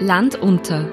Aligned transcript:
Land 0.00 0.36
unter. 0.40 0.88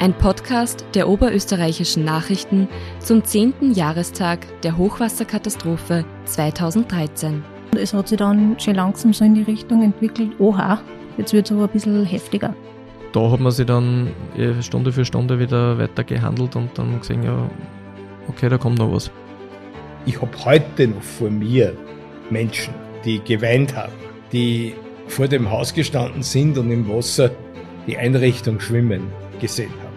Ein 0.00 0.12
Podcast 0.14 0.84
der 0.94 1.08
oberösterreichischen 1.08 2.04
Nachrichten 2.04 2.68
zum 2.98 3.22
10. 3.22 3.72
Jahrestag 3.72 4.48
der 4.62 4.76
Hochwasserkatastrophe 4.76 6.04
2013. 6.24 7.44
Es 7.76 7.94
hat 7.94 8.08
sich 8.08 8.18
dann 8.18 8.58
schon 8.58 8.74
langsam 8.74 9.12
so 9.12 9.24
in 9.24 9.36
die 9.36 9.42
Richtung 9.42 9.84
entwickelt, 9.84 10.32
oha, 10.40 10.80
jetzt 11.18 11.32
wird 11.32 11.46
es 11.46 11.52
aber 11.52 11.64
ein 11.64 11.70
bisschen 11.70 12.04
heftiger. 12.04 12.52
Da 13.12 13.30
hat 13.30 13.38
man 13.38 13.52
sich 13.52 13.66
dann 13.66 14.08
eh 14.36 14.60
Stunde 14.60 14.90
für 14.90 15.04
Stunde 15.04 15.38
wieder 15.38 15.78
weiter 15.78 16.02
gehandelt 16.02 16.56
und 16.56 16.76
dann 16.76 16.98
gesehen, 16.98 17.22
ja, 17.22 17.48
okay, 18.26 18.48
da 18.48 18.58
kommt 18.58 18.78
noch 18.78 18.92
was. 18.92 19.12
Ich 20.04 20.20
habe 20.20 20.32
heute 20.44 20.88
noch 20.88 21.02
vor 21.02 21.30
mir 21.30 21.76
Menschen, 22.28 22.74
die 23.04 23.20
geweint 23.20 23.76
haben, 23.76 23.92
die 24.32 24.74
vor 25.06 25.28
dem 25.28 25.48
Haus 25.48 25.72
gestanden 25.72 26.24
sind 26.24 26.58
und 26.58 26.72
im 26.72 26.88
Wasser 26.88 27.30
die 27.90 27.98
Einrichtung 27.98 28.60
Schwimmen 28.60 29.10
gesehen 29.40 29.72
haben. 29.82 29.96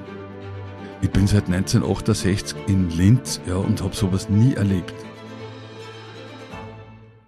Ich 1.04 1.12
bin 1.12 1.28
seit 1.28 1.46
1968 1.46 2.58
in 2.66 2.90
Linz 2.90 3.40
ja, 3.46 3.58
und 3.58 3.84
habe 3.84 3.96
sowas 3.96 4.30
nie 4.30 4.56
erlebt. 4.56 4.96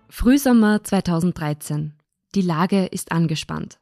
Frühsommer 0.09 0.83
2013. 0.83 1.93
Die 2.33 2.41
Lage 2.41 2.85
ist 2.87 3.11
angespannt. 3.11 3.77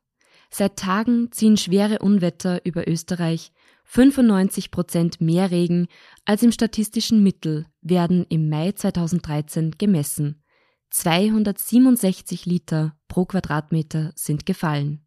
Seit 0.49 0.75
Tagen 0.75 1.31
ziehen 1.31 1.55
schwere 1.55 1.99
Unwetter 1.99 2.65
über 2.65 2.85
Österreich. 2.85 3.53
95 3.85 4.69
Prozent 4.69 5.21
mehr 5.21 5.51
Regen 5.51 5.87
als 6.25 6.43
im 6.43 6.51
statistischen 6.51 7.23
Mittel 7.23 7.65
werden 7.81 8.25
im 8.27 8.49
Mai 8.49 8.73
2013 8.73 9.75
gemessen. 9.77 10.43
267 10.89 12.45
Liter 12.45 12.97
pro 13.07 13.23
Quadratmeter 13.23 14.11
sind 14.15 14.45
gefallen. 14.45 15.02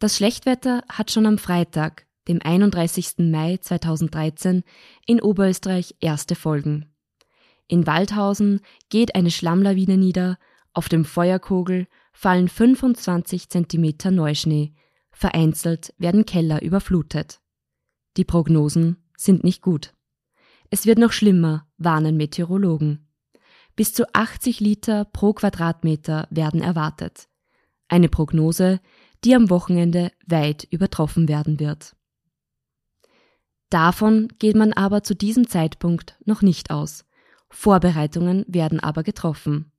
Das 0.00 0.16
Schlechtwetter 0.16 0.82
hat 0.88 1.10
schon 1.10 1.26
am 1.26 1.36
Freitag, 1.36 2.06
dem 2.26 2.40
31. 2.42 3.18
Mai 3.18 3.58
2013, 3.58 4.64
in 5.06 5.20
Oberösterreich 5.20 5.94
erste 6.00 6.34
Folgen. 6.36 6.90
In 7.68 7.86
Waldhausen 7.86 8.62
geht 8.88 9.14
eine 9.14 9.30
Schlammlawine 9.30 9.98
nieder, 9.98 10.38
auf 10.72 10.88
dem 10.88 11.04
Feuerkogel 11.04 11.86
fallen 12.14 12.48
25 12.48 13.50
Zentimeter 13.50 14.10
Neuschnee, 14.10 14.72
vereinzelt 15.12 15.92
werden 15.98 16.24
Keller 16.24 16.62
überflutet. 16.62 17.42
Die 18.16 18.24
Prognosen 18.24 18.96
sind 19.18 19.44
nicht 19.44 19.60
gut. 19.60 19.92
Es 20.70 20.86
wird 20.86 20.98
noch 20.98 21.12
schlimmer, 21.12 21.68
warnen 21.76 22.16
Meteorologen. 22.16 23.06
Bis 23.76 23.92
zu 23.92 24.06
80 24.14 24.60
Liter 24.60 25.04
pro 25.04 25.34
Quadratmeter 25.34 26.26
werden 26.30 26.62
erwartet. 26.62 27.28
Eine 27.88 28.08
Prognose, 28.08 28.80
die 29.24 29.34
am 29.34 29.50
Wochenende 29.50 30.12
weit 30.26 30.64
übertroffen 30.70 31.28
werden 31.28 31.60
wird. 31.60 31.94
Davon 33.68 34.28
geht 34.38 34.56
man 34.56 34.72
aber 34.72 35.02
zu 35.02 35.14
diesem 35.14 35.48
Zeitpunkt 35.48 36.16
noch 36.24 36.42
nicht 36.42 36.70
aus. 36.70 37.04
Vorbereitungen 37.50 38.44
werden 38.48 38.80
aber 38.80 39.02
getroffen. 39.02 39.72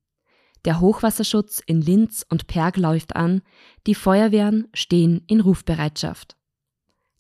Der 0.66 0.80
Hochwasserschutz 0.80 1.62
in 1.66 1.82
Linz 1.82 2.26
und 2.30 2.48
Perg 2.48 2.78
läuft 2.78 3.16
an, 3.16 3.42
die 3.88 3.96
Feuerwehren 3.96 4.68
stehen 4.74 5.24
in 5.28 5.42
Rufbereitschaft. 5.42 6.38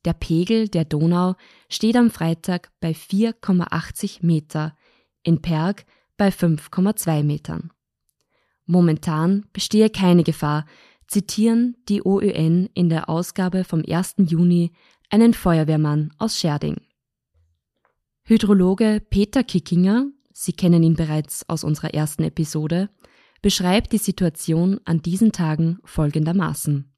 Der 0.05 0.13
Pegel 0.13 0.67
der 0.67 0.85
Donau 0.85 1.35
steht 1.69 1.95
am 1.95 2.09
Freitag 2.11 2.71
bei 2.79 2.91
4,80 2.91 4.25
Meter, 4.25 4.75
in 5.23 5.41
Perg 5.41 5.85
bei 6.17 6.29
5,2 6.29 7.23
Metern. 7.23 7.71
Momentan 8.65 9.45
bestehe 9.53 9.89
keine 9.89 10.23
Gefahr, 10.23 10.65
zitieren 11.11 11.75
die 11.89 12.03
OÖN 12.03 12.69
in 12.73 12.87
der 12.89 13.09
Ausgabe 13.09 13.65
vom 13.65 13.83
1. 13.85 14.15
Juni 14.17 14.71
einen 15.09 15.33
Feuerwehrmann 15.33 16.13
aus 16.17 16.39
Scherding. 16.39 16.77
Hydrologe 18.23 19.01
Peter 19.09 19.43
Kickinger, 19.43 20.05
Sie 20.33 20.53
kennen 20.53 20.83
ihn 20.83 20.95
bereits 20.95 21.47
aus 21.49 21.65
unserer 21.65 21.93
ersten 21.93 22.23
Episode, 22.23 22.89
beschreibt 23.41 23.91
die 23.91 23.97
Situation 23.97 24.79
an 24.85 25.01
diesen 25.01 25.33
Tagen 25.33 25.79
folgendermaßen. 25.83 26.93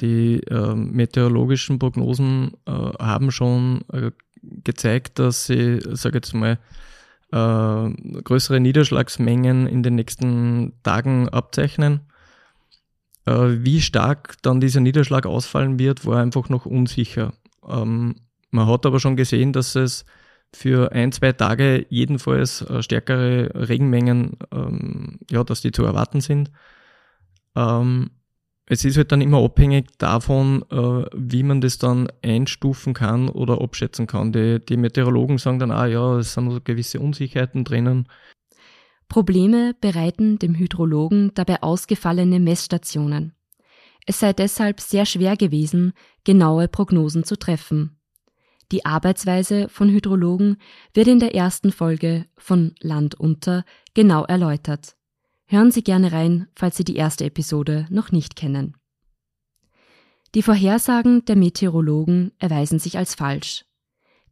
Die 0.00 0.40
äh, 0.40 0.74
meteorologischen 0.74 1.78
Prognosen 1.78 2.54
äh, 2.66 2.72
haben 2.72 3.30
schon 3.30 3.84
äh, 3.92 4.10
gezeigt, 4.42 5.20
dass 5.20 5.46
sie, 5.46 5.78
sage 5.92 6.16
jetzt 6.16 6.34
mal, 6.34 6.58
äh, 7.30 8.20
größere 8.22 8.58
Niederschlagsmengen 8.58 9.68
in 9.68 9.84
den 9.84 9.94
nächsten 9.94 10.72
Tagen 10.82 11.28
abzeichnen. 11.28 12.00
Äh, 13.26 13.64
wie 13.64 13.80
stark 13.80 14.36
dann 14.42 14.60
dieser 14.60 14.80
Niederschlag 14.80 15.26
ausfallen 15.26 15.78
wird, 15.78 16.06
war 16.06 16.20
einfach 16.20 16.48
noch 16.48 16.66
unsicher. 16.66 17.32
Ähm, 17.68 18.16
man 18.50 18.66
hat 18.66 18.86
aber 18.86 19.00
schon 19.00 19.16
gesehen, 19.16 19.52
dass 19.52 19.74
es 19.76 20.04
für 20.54 20.92
ein, 20.92 21.12
zwei 21.12 21.32
Tage 21.32 21.86
jedenfalls 21.88 22.62
äh, 22.62 22.82
stärkere 22.82 23.50
Regenmengen, 23.54 24.36
ähm, 24.52 25.18
ja, 25.30 25.44
dass 25.44 25.62
die 25.62 25.72
zu 25.72 25.84
erwarten 25.84 26.20
sind. 26.20 26.50
Ähm, 27.56 28.10
es 28.66 28.84
ist 28.84 28.96
halt 28.96 29.12
dann 29.12 29.20
immer 29.20 29.42
abhängig 29.42 29.86
davon, 29.98 30.64
äh, 30.70 31.06
wie 31.14 31.42
man 31.42 31.60
das 31.60 31.78
dann 31.78 32.08
einstufen 32.22 32.94
kann 32.94 33.28
oder 33.28 33.60
abschätzen 33.60 34.06
kann. 34.06 34.32
Die, 34.32 34.64
die 34.64 34.76
Meteorologen 34.76 35.38
sagen 35.38 35.58
dann, 35.58 35.70
ah 35.70 35.86
ja, 35.86 36.18
es 36.18 36.34
sind 36.34 36.64
gewisse 36.64 37.00
Unsicherheiten 37.00 37.64
drinnen. 37.64 38.08
Probleme 39.12 39.74
bereiten 39.78 40.38
dem 40.38 40.54
Hydrologen 40.54 41.32
dabei 41.34 41.62
ausgefallene 41.62 42.40
Messstationen. 42.40 43.34
Es 44.06 44.20
sei 44.20 44.32
deshalb 44.32 44.80
sehr 44.80 45.04
schwer 45.04 45.36
gewesen, 45.36 45.92
genaue 46.24 46.66
Prognosen 46.66 47.22
zu 47.22 47.36
treffen. 47.38 48.00
Die 48.72 48.86
Arbeitsweise 48.86 49.68
von 49.68 49.90
Hydrologen 49.90 50.56
wird 50.94 51.08
in 51.08 51.18
der 51.18 51.34
ersten 51.34 51.72
Folge 51.72 52.24
von 52.38 52.74
Land 52.80 53.14
unter 53.14 53.66
genau 53.92 54.24
erläutert. 54.24 54.96
Hören 55.44 55.72
Sie 55.72 55.84
gerne 55.84 56.10
rein, 56.12 56.48
falls 56.56 56.78
Sie 56.78 56.84
die 56.84 56.96
erste 56.96 57.26
Episode 57.26 57.86
noch 57.90 58.12
nicht 58.12 58.34
kennen. 58.34 58.78
Die 60.34 60.42
Vorhersagen 60.42 61.22
der 61.26 61.36
Meteorologen 61.36 62.32
erweisen 62.38 62.78
sich 62.78 62.96
als 62.96 63.14
falsch. 63.14 63.66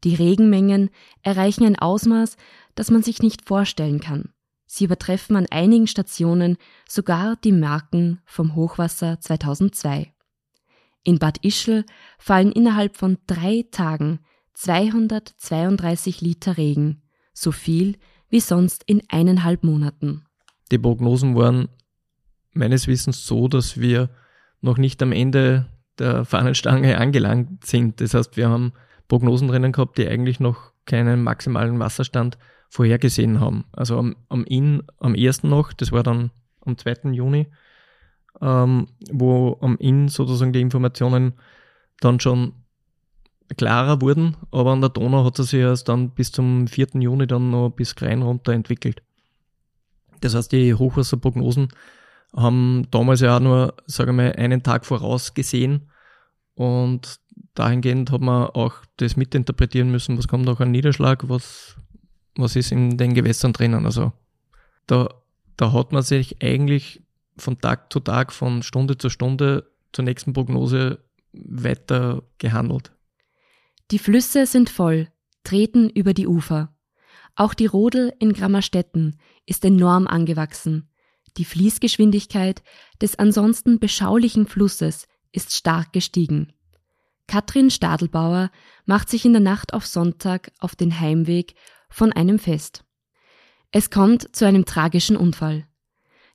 Die 0.04 0.14
Regenmengen 0.14 0.88
erreichen 1.20 1.66
ein 1.66 1.78
Ausmaß, 1.78 2.38
das 2.76 2.90
man 2.90 3.02
sich 3.02 3.20
nicht 3.20 3.46
vorstellen 3.46 4.00
kann. 4.00 4.32
Sie 4.72 4.84
übertreffen 4.84 5.34
an 5.34 5.46
einigen 5.50 5.88
Stationen 5.88 6.56
sogar 6.88 7.34
die 7.34 7.50
Marken 7.50 8.20
vom 8.24 8.54
Hochwasser 8.54 9.18
2002. 9.18 10.12
In 11.02 11.18
Bad 11.18 11.38
Ischl 11.44 11.84
fallen 12.20 12.52
innerhalb 12.52 12.96
von 12.96 13.18
drei 13.26 13.64
Tagen 13.72 14.20
232 14.54 16.20
Liter 16.20 16.56
Regen, 16.56 17.02
so 17.32 17.50
viel 17.50 17.96
wie 18.28 18.38
sonst 18.38 18.84
in 18.86 19.02
eineinhalb 19.08 19.64
Monaten. 19.64 20.24
Die 20.70 20.78
Prognosen 20.78 21.34
waren 21.34 21.68
meines 22.52 22.86
Wissens 22.86 23.26
so, 23.26 23.48
dass 23.48 23.80
wir 23.80 24.08
noch 24.60 24.78
nicht 24.78 25.02
am 25.02 25.10
Ende 25.10 25.66
der 25.98 26.24
Fahnenstange 26.24 26.96
angelangt 26.98 27.66
sind. 27.66 28.00
Das 28.00 28.14
heißt, 28.14 28.36
wir 28.36 28.48
haben 28.48 28.72
Prognosen 29.08 29.48
drinnen 29.48 29.72
gehabt, 29.72 29.98
die 29.98 30.06
eigentlich 30.06 30.38
noch 30.38 30.70
keinen 30.84 31.24
maximalen 31.24 31.80
Wasserstand 31.80 32.38
vorhergesehen 32.70 33.40
haben. 33.40 33.64
Also 33.72 33.98
am, 33.98 34.16
am 34.28 34.44
Inn 34.44 34.84
am 34.98 35.14
ersten 35.14 35.48
noch, 35.48 35.72
das 35.72 35.92
war 35.92 36.02
dann 36.02 36.30
am 36.64 36.78
2. 36.78 37.10
Juni, 37.10 37.48
ähm, 38.40 38.86
wo 39.10 39.58
am 39.60 39.76
Inn 39.78 40.08
sozusagen 40.08 40.52
die 40.52 40.60
Informationen 40.60 41.34
dann 42.00 42.20
schon 42.20 42.54
klarer 43.56 44.00
wurden, 44.00 44.36
aber 44.52 44.70
an 44.70 44.80
der 44.80 44.90
Donau 44.90 45.24
hat 45.24 45.38
es 45.40 45.50
sich 45.50 45.60
erst 45.60 45.88
dann 45.88 46.10
bis 46.10 46.30
zum 46.30 46.68
4. 46.68 47.00
Juni 47.00 47.26
dann 47.26 47.50
noch 47.50 47.70
bis 47.70 47.96
Krein 47.96 48.22
runter 48.22 48.52
entwickelt. 48.52 49.02
Das 50.20 50.36
heißt, 50.36 50.52
die 50.52 50.72
Hochwasserprognosen 50.74 51.68
haben 52.36 52.86
damals 52.92 53.20
ja 53.20 53.36
auch 53.36 53.40
nur, 53.40 53.74
sagen 53.86 54.16
wir 54.16 54.24
mal, 54.24 54.32
einen 54.34 54.62
Tag 54.62 54.86
voraus 54.86 55.34
gesehen 55.34 55.90
und 56.54 57.18
dahingehend 57.54 58.12
hat 58.12 58.20
man 58.20 58.44
auch 58.50 58.74
das 58.98 59.16
mitinterpretieren 59.16 59.90
müssen, 59.90 60.16
was 60.16 60.28
kommt 60.28 60.48
auch 60.48 60.60
an 60.60 60.70
Niederschlag, 60.70 61.28
was 61.28 61.76
was 62.36 62.56
ist 62.56 62.72
in 62.72 62.96
den 62.96 63.14
Gewässern 63.14 63.52
drinnen. 63.52 63.86
Also 63.86 64.12
da, 64.86 65.08
da 65.56 65.72
hat 65.72 65.92
man 65.92 66.02
sich 66.02 66.42
eigentlich 66.42 67.02
von 67.36 67.60
Tag 67.60 67.92
zu 67.92 68.00
Tag, 68.00 68.32
von 68.32 68.62
Stunde 68.62 68.98
zu 68.98 69.08
Stunde 69.08 69.70
zur 69.92 70.04
nächsten 70.04 70.32
Prognose 70.32 71.04
weiter 71.32 72.22
gehandelt. 72.38 72.92
Die 73.90 73.98
Flüsse 73.98 74.46
sind 74.46 74.70
voll, 74.70 75.08
treten 75.44 75.90
über 75.90 76.14
die 76.14 76.26
Ufer. 76.26 76.74
Auch 77.34 77.54
die 77.54 77.66
Rodel 77.66 78.12
in 78.18 78.32
Grammerstetten 78.32 79.18
ist 79.46 79.64
enorm 79.64 80.06
angewachsen. 80.06 80.88
Die 81.36 81.44
Fließgeschwindigkeit 81.44 82.62
des 83.00 83.18
ansonsten 83.18 83.78
beschaulichen 83.78 84.46
Flusses 84.46 85.06
ist 85.32 85.54
stark 85.54 85.92
gestiegen. 85.92 86.52
Katrin 87.26 87.70
Stadelbauer 87.70 88.50
macht 88.86 89.08
sich 89.08 89.24
in 89.24 89.32
der 89.32 89.40
Nacht 89.40 89.72
auf 89.72 89.86
Sonntag 89.86 90.50
auf 90.58 90.74
den 90.74 90.98
Heimweg 90.98 91.54
von 91.90 92.12
einem 92.12 92.38
Fest. 92.38 92.84
Es 93.72 93.90
kommt 93.90 94.34
zu 94.34 94.46
einem 94.46 94.64
tragischen 94.64 95.16
Unfall. 95.16 95.66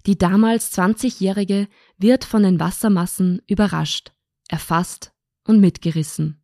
Die 0.05 0.17
damals 0.17 0.77
20-Jährige 0.77 1.67
wird 1.97 2.23
von 2.23 2.43
den 2.43 2.59
Wassermassen 2.59 3.41
überrascht, 3.47 4.13
erfasst 4.47 5.11
und 5.43 5.59
mitgerissen. 5.59 6.41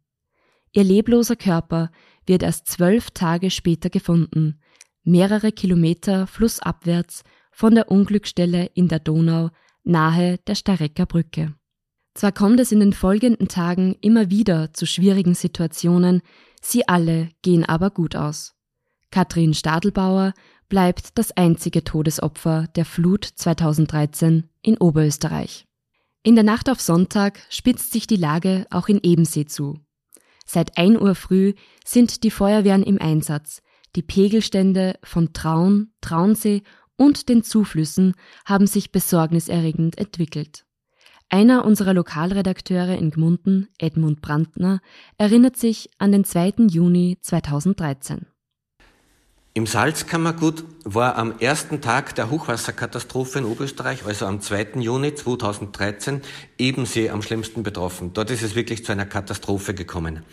Ihr 0.71 0.83
lebloser 0.83 1.35
Körper 1.35 1.91
wird 2.25 2.43
erst 2.43 2.67
zwölf 2.67 3.11
Tage 3.11 3.51
später 3.51 3.89
gefunden, 3.89 4.59
mehrere 5.03 5.51
Kilometer 5.51 6.27
flussabwärts 6.27 7.23
von 7.51 7.75
der 7.75 7.91
Unglücksstelle 7.91 8.71
in 8.73 8.87
der 8.87 8.99
Donau 8.99 9.49
nahe 9.83 10.37
der 10.47 10.55
Starecker 10.55 11.05
Brücke. 11.05 11.53
Zwar 12.13 12.31
kommt 12.31 12.59
es 12.59 12.71
in 12.71 12.79
den 12.79 12.93
folgenden 12.93 13.47
Tagen 13.47 13.95
immer 14.01 14.29
wieder 14.29 14.73
zu 14.73 14.85
schwierigen 14.85 15.33
Situationen, 15.33 16.21
sie 16.61 16.87
alle 16.87 17.29
gehen 17.41 17.65
aber 17.65 17.89
gut 17.89 18.15
aus. 18.15 18.53
Katrin 19.11 19.53
Stadelbauer 19.53 20.33
bleibt 20.69 21.17
das 21.17 21.35
einzige 21.35 21.83
Todesopfer 21.83 22.67
der 22.75 22.85
Flut 22.85 23.25
2013 23.25 24.49
in 24.61 24.77
Oberösterreich. 24.77 25.67
In 26.23 26.35
der 26.35 26.45
Nacht 26.45 26.69
auf 26.69 26.79
Sonntag 26.79 27.39
spitzt 27.49 27.91
sich 27.91 28.07
die 28.07 28.15
Lage 28.15 28.65
auch 28.69 28.87
in 28.87 29.01
Ebensee 29.03 29.45
zu. 29.45 29.79
Seit 30.45 30.77
1 30.77 30.99
Uhr 31.01 31.15
früh 31.15 31.53
sind 31.85 32.23
die 32.23 32.31
Feuerwehren 32.31 32.83
im 32.83 33.01
Einsatz. 33.01 33.61
Die 33.95 34.01
Pegelstände 34.01 34.97
von 35.03 35.33
Traun, 35.33 35.91
Traunsee 35.99 36.63
und 36.95 37.27
den 37.27 37.43
Zuflüssen 37.43 38.13
haben 38.45 38.67
sich 38.67 38.91
besorgniserregend 38.91 39.97
entwickelt. 39.97 40.65
Einer 41.29 41.65
unserer 41.65 41.93
Lokalredakteure 41.93 42.97
in 42.97 43.11
Gmunden, 43.11 43.67
Edmund 43.77 44.21
Brandner, 44.21 44.79
erinnert 45.17 45.57
sich 45.57 45.89
an 45.97 46.11
den 46.11 46.23
2. 46.23 46.67
Juni 46.69 47.17
2013. 47.21 48.27
Im 49.53 49.67
Salzkammergut 49.67 50.63
war 50.85 51.17
am 51.17 51.37
ersten 51.39 51.81
Tag 51.81 52.15
der 52.15 52.29
Hochwasserkatastrophe 52.29 53.39
in 53.39 53.43
Oberösterreich, 53.45 54.05
also 54.05 54.25
am 54.25 54.39
2. 54.39 54.79
Juni 54.79 55.13
2013, 55.13 56.21
Ebensee 56.57 57.09
am 57.09 57.21
schlimmsten 57.21 57.61
betroffen. 57.61 58.13
Dort 58.13 58.31
ist 58.31 58.43
es 58.43 58.55
wirklich 58.55 58.85
zu 58.85 58.93
einer 58.93 59.05
Katastrophe 59.05 59.73
gekommen. 59.73 60.23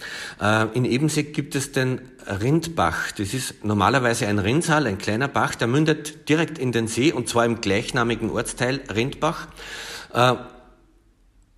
Äh, 0.41 0.67
in 0.75 0.85
Ebensee 0.85 1.25
gibt 1.25 1.57
es 1.57 1.73
den 1.73 2.01
Rindbach. 2.29 3.11
Das 3.11 3.35
ist 3.35 3.65
normalerweise 3.65 4.29
ein 4.29 4.39
Rinnsal, 4.39 4.87
ein 4.87 4.99
kleiner 4.99 5.27
Bach, 5.27 5.57
der 5.57 5.67
mündet 5.67 6.29
direkt 6.29 6.57
in 6.57 6.71
den 6.71 6.87
See 6.87 7.11
und 7.13 7.29
zwar 7.29 7.45
im 7.45 7.61
gleichnamigen 7.61 8.31
Ortsteil 8.31 8.83
Rindbach. 8.89 9.49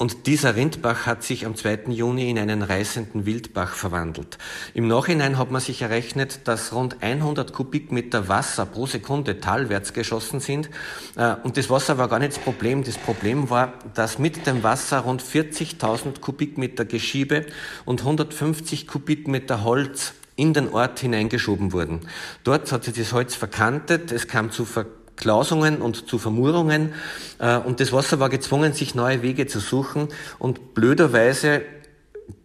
Und 0.00 0.26
dieser 0.26 0.56
Rindbach 0.56 1.04
hat 1.04 1.22
sich 1.22 1.44
am 1.44 1.54
2. 1.54 1.88
Juni 1.88 2.30
in 2.30 2.38
einen 2.38 2.62
reißenden 2.62 3.26
Wildbach 3.26 3.74
verwandelt. 3.74 4.38
Im 4.72 4.88
Nachhinein 4.88 5.36
hat 5.36 5.50
man 5.50 5.60
sich 5.60 5.82
errechnet, 5.82 6.48
dass 6.48 6.72
rund 6.72 7.02
100 7.02 7.52
Kubikmeter 7.52 8.26
Wasser 8.26 8.64
pro 8.64 8.86
Sekunde 8.86 9.40
talwärts 9.40 9.92
geschossen 9.92 10.40
sind. 10.40 10.70
Äh, 11.16 11.34
und 11.42 11.58
das 11.58 11.68
Wasser 11.68 11.98
war 11.98 12.08
gar 12.08 12.18
nicht 12.18 12.32
das 12.32 12.38
Problem. 12.38 12.82
Das 12.82 12.96
Problem 12.96 13.50
war, 13.50 13.74
dass 13.92 14.18
mit 14.18 14.46
dem 14.46 14.62
Wasser 14.62 15.00
rund 15.00 15.22
40.000 15.22 16.20
Kubikmeter 16.20 16.86
Geschiebe 16.86 17.44
und 17.84 18.00
150 18.00 18.86
Kubikmeter 18.86 19.64
Holz 19.64 20.14
in 20.34 20.54
den 20.54 20.72
Ort 20.72 21.00
hineingeschoben 21.00 21.74
wurden. 21.74 22.00
Dort 22.42 22.72
hat 22.72 22.84
sich 22.84 22.94
das 22.94 23.12
Holz 23.12 23.34
verkantet, 23.34 24.12
es 24.12 24.26
kam 24.26 24.50
zu 24.50 24.64
Ver 24.64 24.86
Klausungen 25.20 25.80
und 25.80 26.08
zu 26.08 26.18
Vermurungen. 26.18 26.92
Äh, 27.38 27.58
und 27.58 27.80
das 27.80 27.92
Wasser 27.92 28.18
war 28.18 28.28
gezwungen, 28.28 28.72
sich 28.72 28.94
neue 28.94 29.22
Wege 29.22 29.46
zu 29.46 29.60
suchen. 29.60 30.08
Und 30.38 30.74
blöderweise 30.74 31.62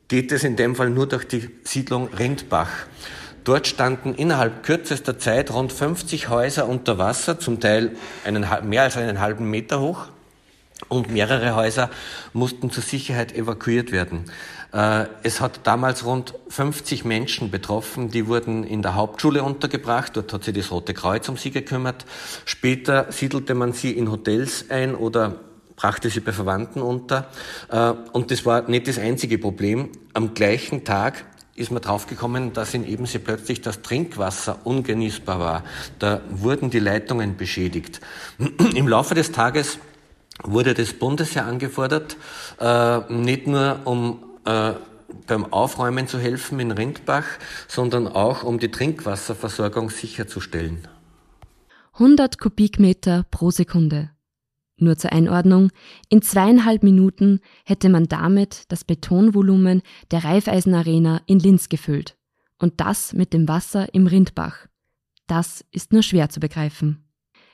geht 0.08 0.32
es 0.32 0.44
in 0.44 0.56
dem 0.56 0.76
Fall 0.76 0.90
nur 0.90 1.08
durch 1.08 1.28
die 1.28 1.50
Siedlung 1.64 2.10
Rindbach. 2.10 2.70
Dort 3.44 3.68
standen 3.68 4.16
innerhalb 4.16 4.64
kürzester 4.64 5.20
Zeit 5.20 5.52
rund 5.52 5.72
50 5.72 6.30
Häuser 6.30 6.68
unter 6.68 6.98
Wasser, 6.98 7.40
zum 7.40 7.60
Teil 7.60 7.96
einen, 8.24 8.46
mehr 8.64 8.84
als 8.84 8.98
einen 8.98 9.20
halben 9.20 9.50
Meter 9.50 9.80
hoch. 9.80 10.08
Und 10.90 11.10
mehrere 11.10 11.56
Häuser 11.56 11.90
mussten 12.34 12.70
zur 12.70 12.84
Sicherheit 12.84 13.34
evakuiert 13.34 13.92
werden. 13.92 14.26
Äh, 14.76 15.06
es 15.24 15.40
hat 15.40 15.62
damals 15.64 16.04
rund 16.04 16.34
50 16.50 17.06
Menschen 17.06 17.50
betroffen, 17.50 18.12
die 18.12 18.28
wurden 18.28 18.66
in 18.66 18.82
der 18.82 18.96
Hauptschule 18.96 19.42
untergebracht. 19.42 20.18
Dort 20.18 20.34
hat 20.34 20.44
sich 20.44 20.54
das 20.54 20.70
Rote 20.70 20.94
Kreuz 20.94 21.30
um 21.30 21.38
sie 21.38 21.52
gekümmert. 21.52 22.06
Später 22.44 23.10
siedelte 23.10 23.56
man 23.56 23.72
sie 23.72 23.92
in 23.92 24.12
Hotels 24.12 24.70
ein 24.70 24.94
oder 24.94 25.38
brachte 25.78 26.10
sie 26.10 26.20
bei 26.20 26.34
Verwandten 26.34 26.82
unter. 26.82 27.30
Äh, 27.70 27.94
und 28.12 28.32
das 28.32 28.46
war 28.46 28.70
nicht 28.70 28.90
das 28.90 29.00
einzige 29.00 29.38
Problem. 29.38 29.90
Am 30.14 30.34
gleichen 30.34 30.84
Tag 30.84 31.24
ist 31.56 31.72
man 31.72 31.82
draufgekommen, 31.82 32.52
dass 32.52 32.74
in 32.74 32.86
Ebensee 32.86 33.20
plötzlich 33.20 33.62
das 33.62 33.82
Trinkwasser 33.82 34.60
ungenießbar 34.66 35.40
war. 35.40 35.64
Da 36.00 36.20
wurden 36.30 36.70
die 36.70 36.80
Leitungen 36.80 37.38
beschädigt. 37.38 38.02
Im 38.76 38.90
Laufe 38.90 39.16
des 39.16 39.32
Tages 39.32 39.80
wurde 40.44 40.74
das 40.74 40.92
Bundesheer 40.92 41.46
angefordert, 41.46 42.18
äh, 42.60 43.00
nicht 43.10 43.48
nur 43.48 43.80
um 43.86 44.20
äh, 44.46 44.74
beim 45.28 45.52
Aufräumen 45.54 46.08
zu 46.08 46.20
helfen 46.20 46.60
in 46.60 46.72
Rindbach, 46.72 47.26
sondern 47.68 48.08
auch 48.08 48.44
um 48.44 48.60
die 48.60 48.72
Trinkwasserversorgung 48.72 49.90
sicherzustellen. 49.90 50.88
100 51.94 52.40
Kubikmeter 52.40 53.26
pro 53.32 53.52
Sekunde. 53.52 54.12
Nur 54.78 54.98
zur 54.98 55.14
Einordnung, 55.14 55.72
in 56.10 56.22
zweieinhalb 56.22 56.84
Minuten 56.84 57.40
hätte 57.64 57.88
man 57.88 58.08
damit 58.08 58.64
das 58.68 58.84
Betonvolumen 58.84 59.82
der 60.12 60.26
Raiffeisen-Arena 60.26 61.22
in 61.28 61.40
Linz 61.40 61.70
gefüllt. 61.70 62.18
Und 62.60 62.82
das 62.82 63.14
mit 63.14 63.34
dem 63.34 63.48
Wasser 63.48 63.94
im 63.94 64.08
Rindbach. 64.08 64.68
Das 65.28 65.64
ist 65.72 65.94
nur 65.94 66.04
schwer 66.04 66.30
zu 66.30 66.40
begreifen. 66.40 67.06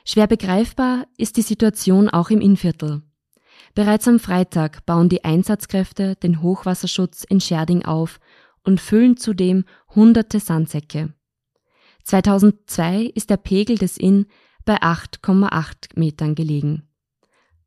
Schwer 0.04 0.26
begreifbar 0.26 1.06
ist 1.16 1.36
die 1.36 1.42
Situation 1.42 2.08
auch 2.08 2.30
im 2.30 2.40
Innviertel. 2.40 3.02
Bereits 3.74 4.06
am 4.06 4.18
Freitag 4.18 4.84
bauen 4.84 5.08
die 5.08 5.24
Einsatzkräfte 5.24 6.16
den 6.16 6.42
Hochwasserschutz 6.42 7.24
in 7.24 7.40
Scherding 7.40 7.84
auf 7.84 8.20
und 8.64 8.80
füllen 8.80 9.16
zudem 9.16 9.64
hunderte 9.94 10.40
Sandsäcke. 10.40 11.14
2002 12.04 13.04
ist 13.14 13.30
der 13.30 13.38
Pegel 13.38 13.78
des 13.78 13.96
Inn 13.96 14.26
bei 14.64 14.80
8,8 14.82 15.98
Metern 15.98 16.34
gelegen. 16.34 16.88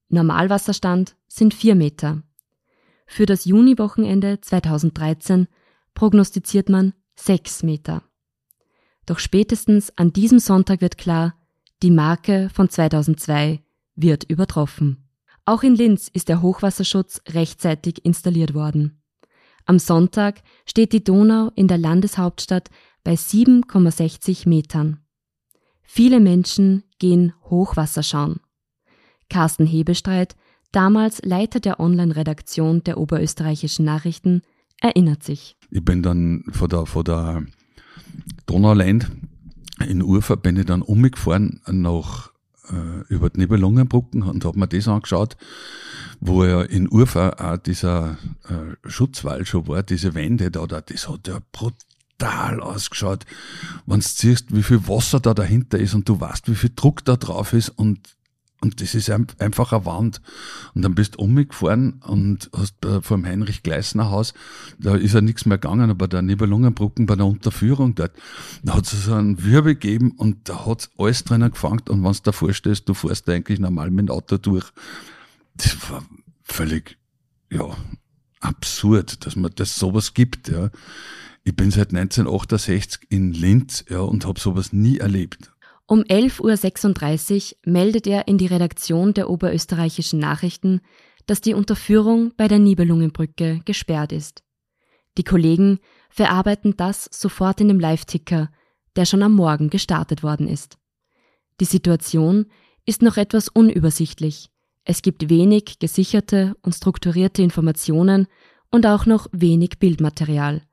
Normalwasserstand 0.09 1.15
sind 1.27 1.53
4 1.53 1.75
Meter. 1.75 2.21
Für 3.07 3.25
das 3.25 3.45
Juniwochenende 3.45 4.39
2013 4.41 5.47
prognostiziert 5.93 6.69
man 6.69 6.93
6 7.15 7.63
Meter. 7.63 8.03
Doch 9.05 9.19
spätestens 9.19 9.95
an 9.97 10.13
diesem 10.13 10.39
Sonntag 10.39 10.81
wird 10.81 10.97
klar, 10.97 11.35
die 11.81 11.91
Marke 11.91 12.49
von 12.53 12.69
2002 12.69 13.61
wird 13.95 14.23
übertroffen. 14.25 15.04
Auch 15.45 15.61
in 15.61 15.75
Linz 15.75 16.09
ist 16.11 16.27
der 16.27 16.41
Hochwasserschutz 16.41 17.21
rechtzeitig 17.29 18.03
installiert 18.03 18.55
worden. 18.55 19.01
Am 19.65 19.79
Sonntag 19.79 20.41
steht 20.65 20.91
die 20.91 21.03
Donau 21.03 21.51
in 21.55 21.67
der 21.67 21.77
Landeshauptstadt 21.77 22.69
bei 23.03 23.13
7,60 23.13 24.49
Metern. 24.49 24.99
Viele 25.83 26.19
Menschen 26.19 26.83
gehen 26.99 27.33
Hochwasser 27.49 28.03
schauen. 28.03 28.39
Carsten 29.29 29.65
Hebestreit, 29.65 30.35
damals 30.71 31.23
Leiter 31.23 31.59
der 31.59 31.79
Online-Redaktion 31.79 32.83
der 32.83 32.97
Oberösterreichischen 32.97 33.85
Nachrichten, 33.85 34.41
erinnert 34.81 35.23
sich. 35.23 35.55
Ich 35.69 35.85
bin 35.85 36.03
dann 36.03 36.43
vor 36.51 36.67
der, 36.67 36.85
vor 36.85 37.03
der 37.03 37.45
Donauland 38.45 39.11
in 39.87 40.01
Ufer 40.01 40.37
bin 40.37 40.57
ich 40.57 40.65
dann 40.65 40.81
umgefahren 40.81 41.61
nach 41.67 42.31
äh, 42.71 43.13
über 43.13 43.29
die 43.29 43.39
Nibelungenbrücken 43.39 44.23
und 44.23 44.45
habe 44.45 44.59
mir 44.59 44.67
das 44.67 44.87
angeschaut, 44.87 45.37
wo 46.19 46.45
ja 46.45 46.61
in 46.61 46.89
Urfa 46.89 47.29
auch 47.29 47.57
dieser 47.57 48.17
äh, 48.47 48.89
Schutzwall 48.89 49.45
schon 49.45 49.67
war, 49.67 49.83
diese 49.83 50.13
Wände 50.13 50.51
da, 50.51 50.65
da 50.65 50.81
das 50.81 51.09
hat 51.09 51.27
ja 51.27 51.39
brutal 51.51 52.59
ausgeschaut. 52.61 53.25
Wenn 53.85 53.99
du 53.99 54.05
siehst, 54.05 54.55
wie 54.55 54.63
viel 54.63 54.87
Wasser 54.87 55.19
da 55.19 55.33
dahinter 55.33 55.79
ist 55.79 55.93
und 55.93 56.07
du 56.07 56.19
weißt, 56.19 56.49
wie 56.49 56.55
viel 56.55 56.71
Druck 56.75 57.03
da 57.05 57.15
drauf 57.15 57.53
ist 57.53 57.69
und 57.69 58.15
und 58.61 58.81
das 58.81 58.95
ist 58.95 59.09
einfach 59.09 59.73
eine 59.73 59.85
Wand. 59.85 60.21
Und 60.73 60.81
dann 60.81 60.95
bist 60.95 61.15
du 61.15 61.19
umgefahren 61.19 62.01
und 62.05 62.49
hast 62.55 62.75
vor 63.01 63.17
dem 63.17 63.25
Heinrich 63.25 63.63
Gleisner 63.63 64.09
Haus, 64.09 64.33
da 64.79 64.95
ist 64.95 65.13
ja 65.13 65.21
nichts 65.21 65.45
mehr 65.45 65.57
gegangen, 65.57 65.89
aber 65.89 66.07
der 66.07 66.21
Nibelungenbrücken 66.21 67.05
bei 67.05 67.15
der 67.15 67.25
Unterführung 67.25 67.95
dort, 67.95 68.13
da 68.63 68.75
hat 68.75 68.85
es 68.85 69.05
so 69.05 69.13
einen 69.13 69.43
Wirbel 69.43 69.75
gegeben 69.75 70.11
und 70.11 70.49
da 70.49 70.65
hat 70.65 70.89
alles 70.97 71.23
drinnen 71.23 71.51
gefangen 71.51 71.83
und 71.89 72.03
wenn 72.03 72.11
du 72.11 72.19
davor 72.23 72.53
stehst, 72.53 72.89
du 72.89 72.93
fährst 72.93 73.29
eigentlich 73.29 73.59
normal 73.59 73.91
mit 73.91 74.09
dem 74.09 74.15
Auto 74.15 74.37
durch. 74.37 74.65
Das 75.57 75.77
war 75.91 76.03
völlig, 76.43 76.97
ja, 77.51 77.75
absurd, 78.39 79.25
dass 79.25 79.35
man 79.35 79.51
das 79.55 79.75
sowas 79.75 80.13
gibt, 80.13 80.49
ja. 80.49 80.69
Ich 81.47 81.55
bin 81.55 81.69
seit 81.69 81.93
1968 81.93 83.01
in 83.09 83.31
Linz, 83.31 83.85
ja, 83.87 83.99
und 83.99 84.25
habe 84.25 84.39
sowas 84.39 84.73
nie 84.73 84.97
erlebt. 84.97 85.51
Um 85.87 86.01
11.36 86.01 87.51
Uhr 87.51 87.71
meldet 87.71 88.07
er 88.07 88.27
in 88.27 88.39
die 88.39 88.47
Redaktion 88.47 89.13
der 89.13 89.29
Oberösterreichischen 89.29 90.19
Nachrichten, 90.19 90.81
dass 91.27 91.41
die 91.41 91.53
Unterführung 91.53 92.33
bei 92.37 92.47
der 92.47 92.59
Nibelungenbrücke 92.59 93.61
gesperrt 93.65 94.11
ist. 94.11 94.43
Die 95.17 95.23
Kollegen 95.23 95.79
verarbeiten 96.09 96.75
das 96.75 97.07
sofort 97.11 97.61
in 97.61 97.67
dem 97.67 97.79
Live-Ticker, 97.79 98.49
der 98.95 99.05
schon 99.05 99.21
am 99.21 99.33
Morgen 99.33 99.69
gestartet 99.69 100.23
worden 100.23 100.47
ist. 100.47 100.77
Die 101.59 101.65
Situation 101.65 102.47
ist 102.85 103.01
noch 103.01 103.17
etwas 103.17 103.47
unübersichtlich. 103.47 104.49
Es 104.83 105.01
gibt 105.01 105.29
wenig 105.29 105.79
gesicherte 105.79 106.55
und 106.61 106.73
strukturierte 106.73 107.41
Informationen 107.41 108.27
und 108.71 108.85
auch 108.85 109.05
noch 109.05 109.27
wenig 109.31 109.79
Bildmaterial. 109.79 110.63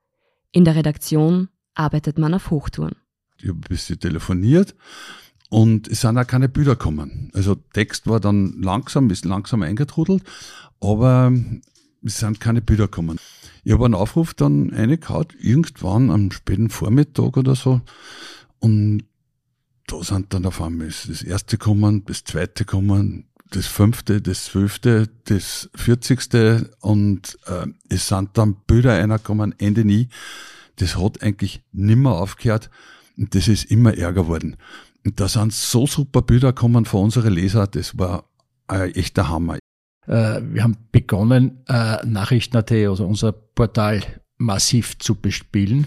In 0.52 0.64
der 0.64 0.74
Redaktion 0.74 1.48
arbeitet 1.74 2.18
man 2.18 2.34
auf 2.34 2.50
Hochtouren. 2.50 3.01
Ich 3.42 3.48
habe 3.48 3.58
ein 3.58 3.68
bisschen 3.68 3.98
telefoniert 3.98 4.74
und 5.50 5.88
es 5.88 6.00
sind 6.00 6.16
auch 6.16 6.26
keine 6.26 6.48
Bilder 6.48 6.76
gekommen. 6.76 7.30
Also 7.34 7.56
Text 7.56 8.06
war 8.06 8.20
dann 8.20 8.62
langsam, 8.62 9.10
ist 9.10 9.24
langsam 9.24 9.62
eingetrudelt, 9.62 10.22
aber 10.80 11.32
es 12.02 12.18
sind 12.18 12.40
keine 12.40 12.62
Bilder 12.62 12.84
gekommen. 12.84 13.18
Ich 13.64 13.72
habe 13.72 13.84
einen 13.84 13.94
Aufruf 13.94 14.32
dann 14.32 14.70
reingehauen, 14.70 15.26
irgendwann 15.38 16.10
am 16.10 16.30
späten 16.30 16.70
Vormittag 16.70 17.36
oder 17.36 17.54
so. 17.54 17.80
Und 18.60 19.04
da 19.88 20.02
sind 20.02 20.32
dann 20.32 20.46
auf 20.46 20.62
einmal 20.62 20.86
das 20.86 21.22
erste 21.22 21.58
kommen, 21.58 22.04
das 22.06 22.24
zweite 22.24 22.64
kommen, 22.64 23.26
das 23.50 23.66
fünfte, 23.66 24.22
das 24.22 24.46
zwölfte, 24.46 25.10
das 25.24 25.68
vierzigste 25.74 26.70
und 26.80 27.38
äh, 27.46 27.66
es 27.88 28.08
sind 28.08 28.30
dann 28.38 28.54
Bilder 28.66 28.94
einer 28.94 29.18
gekommen, 29.18 29.54
Ende 29.58 29.84
nie. 29.84 30.08
Das 30.76 30.96
hat 30.96 31.22
eigentlich 31.22 31.62
nimmer 31.72 32.12
aufgehört 32.12 32.70
und 33.16 33.34
das 33.34 33.48
ist 33.48 33.70
immer 33.70 33.96
ärger 33.96 34.26
worden. 34.26 34.56
Und 35.04 35.18
da 35.20 35.28
sind 35.28 35.52
so 35.52 35.86
super 35.86 36.22
Bilder 36.22 36.52
gekommen 36.52 36.84
von 36.84 37.04
unseren 37.04 37.32
Leser, 37.32 37.66
das 37.66 37.98
war 37.98 38.24
ein 38.68 38.94
echter 38.94 39.28
Hammer. 39.28 39.58
Äh, 40.06 40.40
wir 40.42 40.62
haben 40.62 40.76
begonnen, 40.90 41.64
äh, 41.68 42.04
Nachrichten.at, 42.04 42.72
also 42.72 43.06
unser 43.06 43.32
Portal, 43.32 44.02
massiv 44.38 44.98
zu 44.98 45.14
bespielen. 45.14 45.86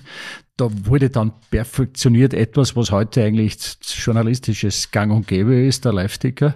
Da 0.56 0.70
wurde 0.86 1.10
dann 1.10 1.34
perfektioniert 1.52 2.34
etwas, 2.34 2.76
was 2.76 2.92
heute 2.92 3.24
eigentlich 3.24 3.58
journalistisches 3.82 4.92
Gang 4.92 5.12
und 5.12 5.28
Gäbe 5.28 5.66
ist, 5.66 5.84
der 5.84 5.94
Live-Ticker. 5.94 6.56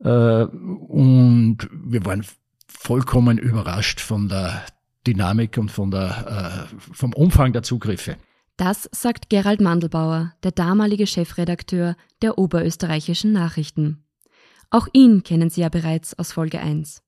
Äh, 0.00 0.42
und 0.44 1.58
wir 1.72 2.04
waren 2.04 2.24
vollkommen 2.68 3.38
überrascht 3.38 4.00
von 4.00 4.28
der 4.28 4.64
Dynamik 5.06 5.58
und 5.58 5.70
von 5.70 5.90
der, 5.90 6.68
vom 6.92 7.12
Umfang 7.14 7.52
der 7.52 7.62
Zugriffe. 7.62 8.16
Das 8.58 8.88
sagt 8.90 9.30
Gerald 9.30 9.60
Mandelbauer, 9.60 10.34
der 10.42 10.50
damalige 10.50 11.06
Chefredakteur 11.06 11.96
der 12.22 12.38
Oberösterreichischen 12.38 13.30
Nachrichten. 13.30 14.04
Auch 14.68 14.88
ihn 14.92 15.22
kennen 15.22 15.48
Sie 15.48 15.60
ja 15.60 15.68
bereits 15.68 16.18
aus 16.18 16.32
Folge 16.32 16.58
1. 16.58 17.04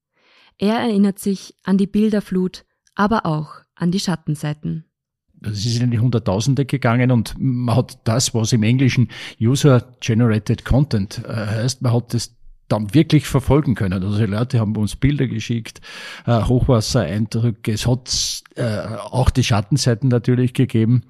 Er 0.58 0.76
erinnert 0.76 1.18
sich 1.18 1.56
an 1.64 1.76
die 1.76 1.88
Bilderflut, 1.88 2.64
aber 2.94 3.26
auch 3.26 3.62
an 3.74 3.90
die 3.90 3.98
Schattenseiten. 3.98 4.84
Es 5.42 5.66
ist 5.66 5.80
in 5.82 5.90
die 5.90 5.98
Hunderttausende 5.98 6.66
gegangen 6.66 7.10
und 7.10 7.34
man 7.36 7.74
hat 7.74 7.98
das, 8.04 8.32
was 8.32 8.52
im 8.52 8.62
Englischen 8.62 9.08
User-Generated 9.40 10.64
Content 10.64 11.24
äh, 11.24 11.34
heißt, 11.34 11.82
man 11.82 11.92
hat 11.92 12.14
das 12.14 12.36
dann 12.70 12.94
wirklich 12.94 13.26
verfolgen 13.26 13.74
können. 13.74 14.02
Also 14.02 14.18
die 14.18 14.26
Leute 14.26 14.60
haben 14.60 14.76
uns 14.76 14.96
Bilder 14.96 15.26
geschickt, 15.26 15.80
äh, 16.26 16.42
Hochwassereindrücke. 16.42 17.72
Es 17.72 17.86
hat 17.86 18.42
äh, 18.56 18.96
auch 19.10 19.30
die 19.30 19.44
Schattenseiten 19.44 20.08
natürlich 20.08 20.54
gegeben 20.54 21.04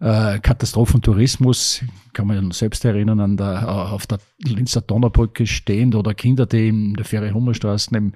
äh, 0.00 0.38
Katastrophentourismus, 0.40 1.82
kann 2.12 2.26
man 2.26 2.50
selbst 2.50 2.84
erinnern, 2.84 3.20
an 3.20 3.36
der, 3.36 3.92
auf 3.92 4.06
der 4.06 4.18
Linzer 4.44 4.80
Donnerbrücke 4.80 5.46
stehend 5.46 5.94
oder 5.94 6.14
Kinder, 6.14 6.46
die 6.46 6.68
in 6.68 6.94
der 6.94 7.04
Fähre 7.04 7.32
Hummerstraßen 7.32 7.96
im, 7.96 8.12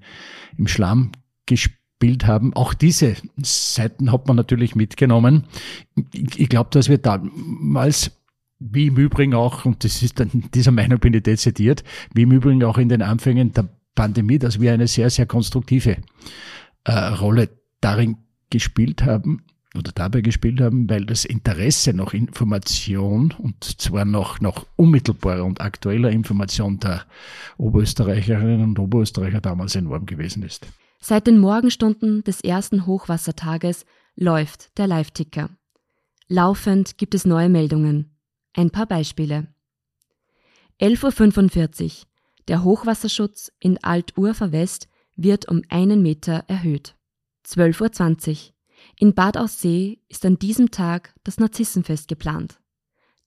im 0.57 0.67
Schlamm 0.67 1.13
gespielt 1.47 2.27
haben. 2.27 2.55
Auch 2.55 2.75
diese 2.75 3.17
Seiten 3.39 4.13
hat 4.13 4.27
man 4.27 4.37
natürlich 4.37 4.75
mitgenommen. 4.75 5.45
Ich, 6.13 6.41
ich 6.41 6.49
glaube, 6.49 6.71
dass 6.73 6.89
wir 6.89 6.99
damals 6.99 8.13
wie 8.61 8.87
im 8.87 8.97
Übrigen 8.97 9.35
auch, 9.35 9.64
und 9.64 9.83
das 9.85 10.02
ist 10.02 10.21
dann, 10.21 10.31
dieser 10.55 10.71
Meinung 10.71 11.00
bin 11.00 11.14
ich 11.14 11.23
dezidiert, 11.23 11.83
wie 12.14 12.23
im 12.23 12.33
Übrigen 12.33 12.62
auch 12.64 12.79
in 12.79 12.88
den 12.88 13.02
Anfängen 13.02 13.52
der 13.52 13.69
Pandemie, 13.95 14.38
dass 14.38 14.61
wir 14.61 14.73
eine 14.73 14.87
sehr, 14.87 15.11
sehr 15.11 15.26
konstruktive 15.26 15.97
äh, 16.85 16.93
Rolle 16.93 17.49
darin 17.81 18.19
gespielt 18.50 19.02
haben, 19.02 19.43
oder 19.76 19.93
dabei 19.93 20.21
gespielt 20.21 20.61
haben, 20.61 20.88
weil 20.90 21.07
das 21.07 21.25
Interesse 21.25 21.93
nach 21.93 22.12
Information 22.12 23.33
und 23.38 23.62
zwar 23.64 24.05
nach, 24.05 24.40
nach 24.40 24.64
unmittelbarer 24.76 25.45
und 25.45 25.61
aktueller 25.61 26.11
Information 26.11 26.81
der 26.81 27.05
Oberösterreicherinnen 27.57 28.64
und 28.64 28.79
Oberösterreicher 28.79 29.40
damals 29.40 29.76
enorm 29.76 30.07
gewesen 30.07 30.43
ist. 30.43 30.67
Seit 31.00 31.26
den 31.26 31.38
Morgenstunden 31.38 32.25
des 32.25 32.40
ersten 32.40 32.87
Hochwassertages 32.87 33.87
läuft 34.17 34.76
der 34.76 34.87
Live-Ticker. 34.87 35.50
Laufend 36.29 36.99
gibt 36.99 37.14
es 37.14 37.25
neue 37.25 37.49
Meldungen. 37.49 38.10
Ein 38.54 38.71
paar 38.71 38.87
Beispiele. 38.87 39.49
11.45 40.80 41.85
Uhr. 41.85 41.90
Der 42.49 42.64
Hochwasserschutz 42.64 43.52
in 43.61 43.83
Alt-Urfer 43.83 44.50
West 44.50 44.88
wird 45.14 45.49
um 45.49 45.62
einen 45.69 46.02
Meter 46.02 46.45
erhöht. 46.49 46.97
12.20 47.47 48.30
Uhr. 48.30 48.54
In 48.99 49.14
Bad 49.14 49.37
Aussee 49.37 50.00
ist 50.09 50.25
an 50.25 50.38
diesem 50.38 50.71
Tag 50.71 51.14
das 51.23 51.38
Narzissenfest 51.38 52.09
geplant. 52.09 52.59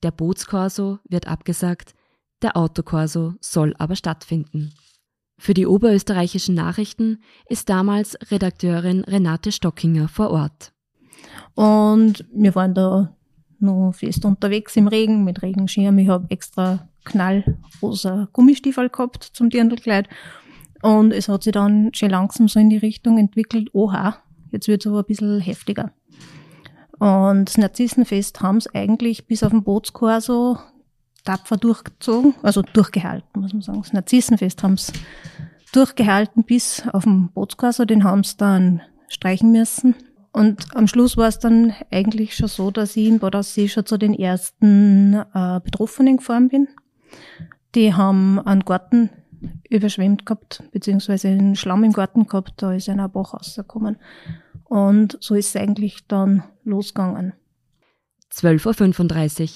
Der 0.02 0.12
Bootskorso 0.12 1.00
wird 1.08 1.28
abgesagt, 1.28 1.94
der 2.42 2.58
Autokorso 2.58 3.36
soll 3.40 3.74
aber 3.78 3.96
stattfinden. 3.96 4.74
Für 5.38 5.54
die 5.54 5.66
oberösterreichischen 5.66 6.56
Nachrichten 6.56 7.22
ist 7.48 7.70
damals 7.70 8.18
Redakteurin 8.30 9.02
Renate 9.02 9.52
Stockinger 9.52 10.08
vor 10.08 10.32
Ort. 10.32 10.74
Und 11.56 12.26
wir 12.34 12.56
waren 12.56 12.74
da 12.74 13.16
noch 13.64 13.94
fest 13.94 14.26
unterwegs 14.26 14.76
im 14.76 14.88
Regen 14.88 15.24
mit 15.24 15.42
Regenschirm. 15.42 15.98
Ich 15.98 16.10
habe 16.10 16.30
extra 16.30 16.88
knallrosa 17.06 18.28
Gummistiefel 18.32 18.90
gehabt 18.90 19.24
zum 19.24 19.50
Dirndlkleid. 19.50 20.08
Und 20.82 21.12
es 21.12 21.30
hat 21.30 21.44
sich 21.44 21.54
dann 21.54 21.94
schon 21.94 22.10
langsam 22.10 22.48
so 22.48 22.60
in 22.60 22.70
die 22.70 22.78
Richtung 22.78 23.18
entwickelt, 23.18 23.70
oha, 23.74 24.18
Jetzt 24.54 24.68
wird 24.68 24.86
es 24.86 24.88
aber 24.88 25.00
ein 25.00 25.06
bisschen 25.06 25.42
heftiger. 25.42 25.92
Und 27.00 27.46
das 27.46 27.58
Narzissenfest 27.58 28.40
haben 28.42 28.58
es 28.58 28.74
eigentlich 28.74 29.26
bis 29.26 29.42
auf 29.44 29.50
den 29.50 29.64
Bootschor 29.64 30.22
so 30.22 30.58
tapfer 31.26 31.58
durchgezogen, 31.58 32.36
also 32.44 32.62
durchgehalten, 32.62 33.42
muss 33.42 33.52
man 33.52 33.64
sagen. 33.64 33.82
Das 33.82 33.94
Narzissenfest 33.94 34.62
haben 34.62 34.76
es 34.76 34.94
durchgehalten 35.74 36.44
bis 36.44 36.84
auf 36.88 37.04
den 37.04 37.30
Bootskorso, 37.30 37.84
den 37.86 38.04
haben 38.04 38.24
sie 38.24 38.38
dann 38.38 38.82
streichen 39.08 39.52
müssen. 39.52 39.96
Und 40.34 40.76
am 40.76 40.88
Schluss 40.88 41.16
war 41.16 41.28
es 41.28 41.38
dann 41.38 41.74
eigentlich 41.92 42.36
schon 42.36 42.48
so, 42.48 42.72
dass 42.72 42.98
ich 42.98 43.08
in 43.08 43.20
Bad 43.20 43.36
Aussee 43.36 43.68
schon 43.68 43.86
zu 43.86 43.98
den 43.98 44.16
ersten 44.16 45.14
äh, 45.14 45.62
Betroffenen 45.64 46.18
gefahren 46.18 46.50
bin. 46.50 46.68
Die 47.76 47.94
haben 47.94 48.40
einen 48.40 48.66
Garten 48.66 49.12
überschwemmt 49.70 50.26
gehabt, 50.26 50.64
beziehungsweise 50.72 51.28
einen 51.28 51.56
Schlamm 51.56 51.84
im 51.84 51.94
Garten 51.94 52.26
gehabt, 52.26 52.54
da 52.58 52.74
ist 52.74 52.90
einer 52.90 53.10
Bach 53.10 53.36
rausgekommen. 53.36 53.98
Und 54.64 55.18
so 55.22 55.36
ist 55.36 55.50
es 55.50 55.62
eigentlich 55.62 56.08
dann 56.08 56.44
losgegangen. 56.64 57.34
12.35 58.32 59.42
Uhr. 59.42 59.50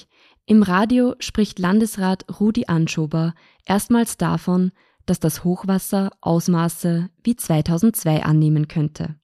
Im 0.46 0.62
Radio 0.62 1.16
spricht 1.18 1.58
Landesrat 1.58 2.24
Rudi 2.40 2.66
Anschober 2.66 3.34
erstmals 3.66 4.16
davon, 4.16 4.70
dass 5.06 5.18
das 5.18 5.42
Hochwasser 5.42 6.10
Ausmaße 6.20 7.10
wie 7.24 7.34
2002 7.34 8.22
annehmen 8.22 8.68
könnte. 8.68 9.16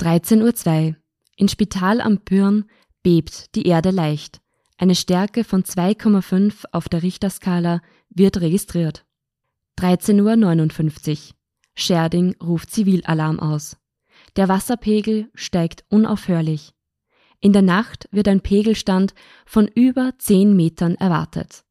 13.02 0.00 0.88
Uhr. 0.88 0.96
In 1.36 1.48
Spital 1.48 2.00
am 2.00 2.20
Pyrn 2.24 2.64
bebt 3.02 3.54
die 3.54 3.66
Erde 3.66 3.90
leicht. 3.90 4.40
Eine 4.78 4.94
Stärke 4.94 5.44
von 5.44 5.62
2,5 5.62 6.64
auf 6.72 6.88
der 6.88 7.02
Richterskala 7.02 7.82
wird 8.08 8.40
registriert. 8.40 9.04
13.59 9.78 11.10
Uhr. 11.10 11.34
Scherding 11.74 12.34
ruft 12.42 12.70
Zivilalarm 12.70 13.40
aus. 13.40 13.76
Der 14.36 14.48
Wasserpegel 14.48 15.30
steigt 15.34 15.84
unaufhörlich. 15.88 16.72
In 17.40 17.52
der 17.52 17.62
Nacht 17.62 18.08
wird 18.10 18.28
ein 18.28 18.40
Pegelstand 18.40 19.14
von 19.44 19.68
über 19.68 20.12
10 20.18 20.56
Metern 20.56 20.94
erwartet. 20.94 21.64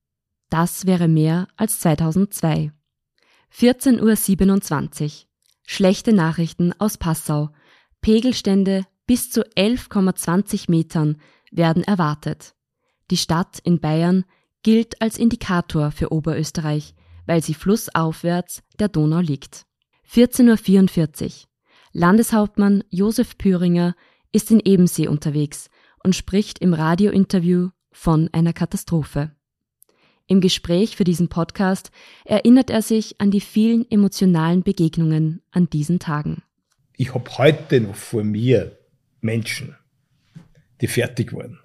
Das 0.49 0.85
wäre 0.85 1.07
mehr 1.07 1.47
als 1.57 1.79
2002. 1.79 2.71
14.27 3.53 5.03
Uhr. 5.03 5.11
Schlechte 5.65 6.13
Nachrichten 6.13 6.73
aus 6.79 6.97
Passau. 6.97 7.49
Pegelstände 8.01 8.85
bis 9.05 9.29
zu 9.29 9.41
11,20 9.41 10.69
Metern 10.69 11.17
werden 11.51 11.83
erwartet. 11.83 12.55
Die 13.11 13.17
Stadt 13.17 13.59
in 13.59 13.79
Bayern 13.79 14.25
gilt 14.63 15.01
als 15.01 15.17
Indikator 15.17 15.91
für 15.91 16.11
Oberösterreich, 16.11 16.93
weil 17.25 17.43
sie 17.43 17.53
flussaufwärts 17.53 18.61
der 18.77 18.89
Donau 18.89 19.19
liegt. 19.19 19.65
14.44 20.11 21.25
Uhr. 21.25 21.31
Landeshauptmann 21.91 22.83
Josef 22.89 23.37
Püringer 23.37 23.95
ist 24.31 24.51
in 24.51 24.59
Ebensee 24.59 25.07
unterwegs 25.07 25.69
und 26.03 26.15
spricht 26.15 26.59
im 26.59 26.73
Radiointerview 26.73 27.69
von 27.91 28.29
einer 28.31 28.53
Katastrophe. 28.53 29.31
Im 30.27 30.41
Gespräch 30.41 30.95
für 30.95 31.03
diesen 31.03 31.29
Podcast 31.29 31.89
erinnert 32.25 32.69
er 32.69 32.83
sich 32.83 33.19
an 33.19 33.31
die 33.31 33.41
vielen 33.41 33.89
emotionalen 33.89 34.61
Begegnungen 34.61 35.41
an 35.49 35.69
diesen 35.69 35.97
Tagen. 35.97 36.43
Ich 37.01 37.13
habe 37.13 37.37
heute 37.37 37.79
noch 37.79 37.95
vor 37.95 38.25
mir 38.25 38.77
Menschen, 39.21 39.73
die 40.81 40.87
fertig 40.87 41.31
wurden, 41.31 41.57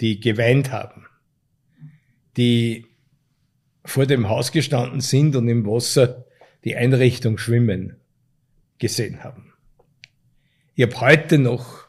die 0.00 0.18
geweint 0.18 0.72
haben, 0.72 1.04
die 2.38 2.86
vor 3.84 4.06
dem 4.06 4.30
Haus 4.30 4.50
gestanden 4.50 5.02
sind 5.02 5.36
und 5.36 5.46
im 5.46 5.66
Wasser 5.66 6.24
die 6.64 6.74
Einrichtung 6.74 7.36
schwimmen 7.36 7.96
gesehen 8.78 9.22
haben. 9.22 9.52
Ich 10.74 10.84
habe 10.84 10.98
heute 11.02 11.36
noch 11.36 11.86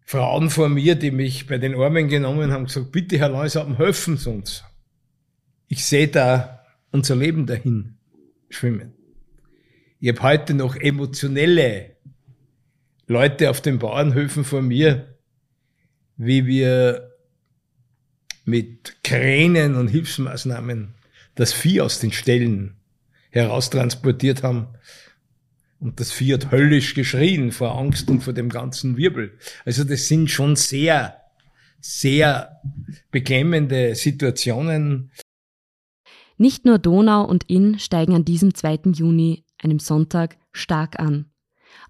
Frauen 0.00 0.48
vor 0.48 0.70
mir, 0.70 0.94
die 0.94 1.10
mich 1.10 1.46
bei 1.46 1.58
den 1.58 1.74
Armen 1.74 2.08
genommen 2.08 2.52
haben, 2.52 2.64
gesagt, 2.64 2.90
bitte 2.90 3.18
Herr 3.18 3.28
Leusappen, 3.28 3.76
helfen 3.76 4.16
Sie 4.16 4.30
uns. 4.30 4.64
Ich 5.68 5.84
sehe 5.84 6.08
da 6.08 6.64
unser 6.90 7.16
Leben 7.16 7.44
dahin 7.44 7.98
schwimmen. 8.48 8.94
Ich 10.04 10.10
habe 10.10 10.22
heute 10.22 10.52
noch 10.52 10.76
emotionelle 10.76 11.96
Leute 13.06 13.48
auf 13.48 13.62
den 13.62 13.78
Bauernhöfen 13.78 14.44
vor 14.44 14.60
mir, 14.60 15.16
wie 16.18 16.44
wir 16.44 17.14
mit 18.44 19.02
Kränen 19.02 19.76
und 19.76 19.88
Hilfsmaßnahmen 19.88 20.92
das 21.36 21.54
Vieh 21.54 21.80
aus 21.80 22.00
den 22.00 22.12
Ställen 22.12 22.76
heraustransportiert 23.30 24.42
haben. 24.42 24.66
Und 25.80 25.98
das 26.00 26.12
Vieh 26.12 26.34
hat 26.34 26.50
höllisch 26.50 26.92
geschrien 26.92 27.50
vor 27.50 27.74
Angst 27.78 28.10
und 28.10 28.20
vor 28.20 28.34
dem 28.34 28.50
ganzen 28.50 28.98
Wirbel. 28.98 29.38
Also 29.64 29.84
das 29.84 30.06
sind 30.06 30.30
schon 30.30 30.54
sehr, 30.54 31.16
sehr 31.80 32.60
beklemmende 33.10 33.94
Situationen. 33.94 35.12
Nicht 36.36 36.66
nur 36.66 36.78
Donau 36.78 37.24
und 37.24 37.48
Inn 37.48 37.78
steigen 37.78 38.12
an 38.12 38.26
diesem 38.26 38.54
2. 38.54 38.90
Juni, 38.92 39.44
einem 39.64 39.78
Sonntag, 39.78 40.36
stark 40.52 40.98
an. 41.00 41.30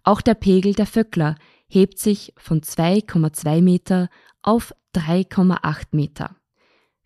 Auch 0.03 0.21
der 0.21 0.35
Pegel 0.35 0.75
der 0.75 0.87
Vöckler 0.87 1.37
hebt 1.69 1.99
sich 1.99 2.33
von 2.37 2.61
2,2 2.61 3.63
Meter 3.63 4.09
auf 4.43 4.75
3,8 4.95 5.87
Meter. 5.93 6.37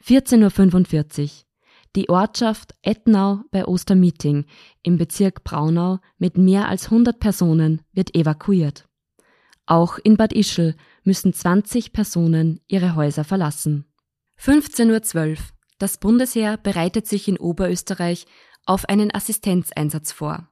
14.45 0.05 1.23
Uhr. 1.23 1.31
Die 1.97 2.09
Ortschaft 2.11 2.75
Etnau 2.83 3.41
bei 3.51 3.65
Ostermieting 3.65 4.45
im 4.83 4.99
Bezirk 4.99 5.43
Braunau 5.43 5.99
mit 6.19 6.37
mehr 6.37 6.69
als 6.69 6.87
100 6.87 7.19
Personen 7.19 7.83
wird 7.93 8.15
evakuiert. 8.15 8.87
Auch 9.67 9.99
in 9.99 10.17
Bad 10.17 10.33
Ischl 10.33 10.77
müssen 11.03 11.33
20 11.33 11.93
Personen 11.93 12.61
ihre 12.69 12.95
Häuser 12.95 13.25
verlassen. 13.25 13.87
15.12 14.41 15.31
Uhr. 15.31 15.37
Das 15.79 15.99
Bundesheer 15.99 16.57
bereitet 16.57 17.07
sich 17.07 17.29
in 17.29 17.39
Oberösterreich 17.39 18.27
auf 18.67 18.89
einen 18.89 19.15
Assistenzeinsatz 19.15 20.13
vor. 20.13 20.49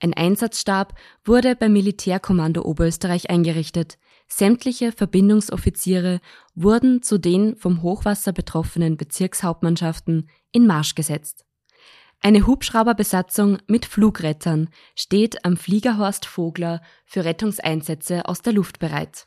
Ein 0.00 0.14
Einsatzstab 0.14 0.94
wurde 1.24 1.56
beim 1.56 1.72
Militärkommando 1.72 2.62
Oberösterreich 2.62 3.30
eingerichtet. 3.30 3.98
Sämtliche 4.28 4.92
Verbindungsoffiziere 4.92 6.20
wurden 6.54 7.02
zu 7.02 7.18
den 7.18 7.56
vom 7.56 7.82
Hochwasser 7.82 8.32
betroffenen 8.32 8.96
Bezirkshauptmannschaften 8.96 10.28
in 10.52 10.66
Marsch 10.66 10.94
gesetzt. 10.94 11.44
Eine 12.20 12.46
Hubschrauberbesatzung 12.46 13.58
mit 13.66 13.86
Flugrettern 13.86 14.68
steht 14.94 15.44
am 15.44 15.56
Fliegerhorst 15.56 16.26
Vogler 16.26 16.82
für 17.04 17.24
Rettungseinsätze 17.24 18.28
aus 18.28 18.42
der 18.42 18.52
Luft 18.52 18.80
bereit. 18.80 19.26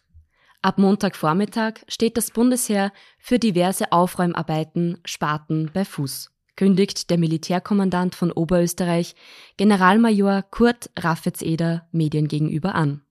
Ab 0.62 0.78
Montagvormittag 0.78 1.80
steht 1.88 2.18
das 2.18 2.32
Bundesheer 2.32 2.92
für 3.18 3.40
diverse 3.40 3.92
Aufräumarbeiten 3.92 5.00
Sparten 5.06 5.72
bei 5.74 5.86
Fuß 5.86 6.32
kündigt 6.55 7.10
der 7.10 7.17
Militärkommandant 7.17 8.15
von 8.15 8.31
Oberösterreich, 8.31 9.15
Generalmajor 9.58 10.43
Kurt 10.43 10.89
Raffetseder, 10.98 11.88
Medien 11.91 12.27
gegenüber 12.27 12.75
an. 12.75 13.01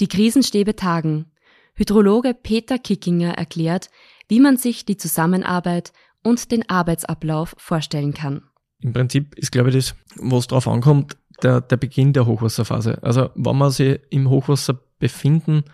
Die 0.00 0.08
Krisenstäbe 0.08 0.76
tagen. 0.76 1.26
Hydrologe 1.74 2.34
Peter 2.34 2.78
Kickinger 2.78 3.34
erklärt, 3.34 3.88
wie 4.28 4.40
man 4.40 4.56
sich 4.56 4.84
die 4.84 4.96
Zusammenarbeit 4.96 5.92
und 6.22 6.50
den 6.52 6.68
Arbeitsablauf 6.68 7.54
vorstellen 7.58 8.14
kann. 8.14 8.42
Im 8.80 8.92
Prinzip 8.92 9.34
ist, 9.36 9.52
glaube 9.52 9.70
ich, 9.70 9.76
das, 9.76 9.94
was 10.16 10.48
drauf 10.48 10.68
ankommt, 10.68 11.16
der, 11.42 11.60
der 11.60 11.76
Beginn 11.76 12.12
der 12.12 12.26
Hochwasserphase. 12.26 13.02
Also, 13.02 13.30
wenn 13.34 13.58
wir 13.58 13.70
sich 13.70 14.00
im 14.10 14.28
Hochwasser 14.28 14.78
befinden 14.98 15.64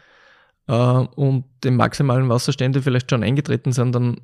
äh, 0.66 0.74
und 0.74 1.44
die 1.64 1.70
maximalen 1.70 2.28
Wasserstände 2.28 2.83
vielleicht 2.83 3.11
schon 3.11 3.22
eingetreten 3.22 3.72
sind, 3.72 3.94
dann 3.94 4.20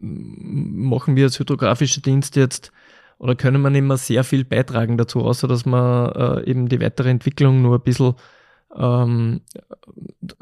machen 0.00 1.16
wir 1.16 1.24
als 1.24 1.38
hydrographischer 1.38 2.00
Dienst 2.00 2.36
jetzt 2.36 2.72
oder 3.18 3.34
können 3.34 3.62
wir 3.62 3.70
mehr 3.70 3.96
sehr 3.96 4.24
viel 4.24 4.44
beitragen 4.44 4.96
dazu, 4.96 5.24
außer 5.24 5.48
dass 5.48 5.66
wir 5.66 6.42
äh, 6.44 6.50
eben 6.50 6.68
die 6.68 6.80
weitere 6.80 7.10
Entwicklung 7.10 7.62
nur 7.62 7.76
ein 7.76 7.82
bisschen 7.82 8.14
ähm, 8.76 9.40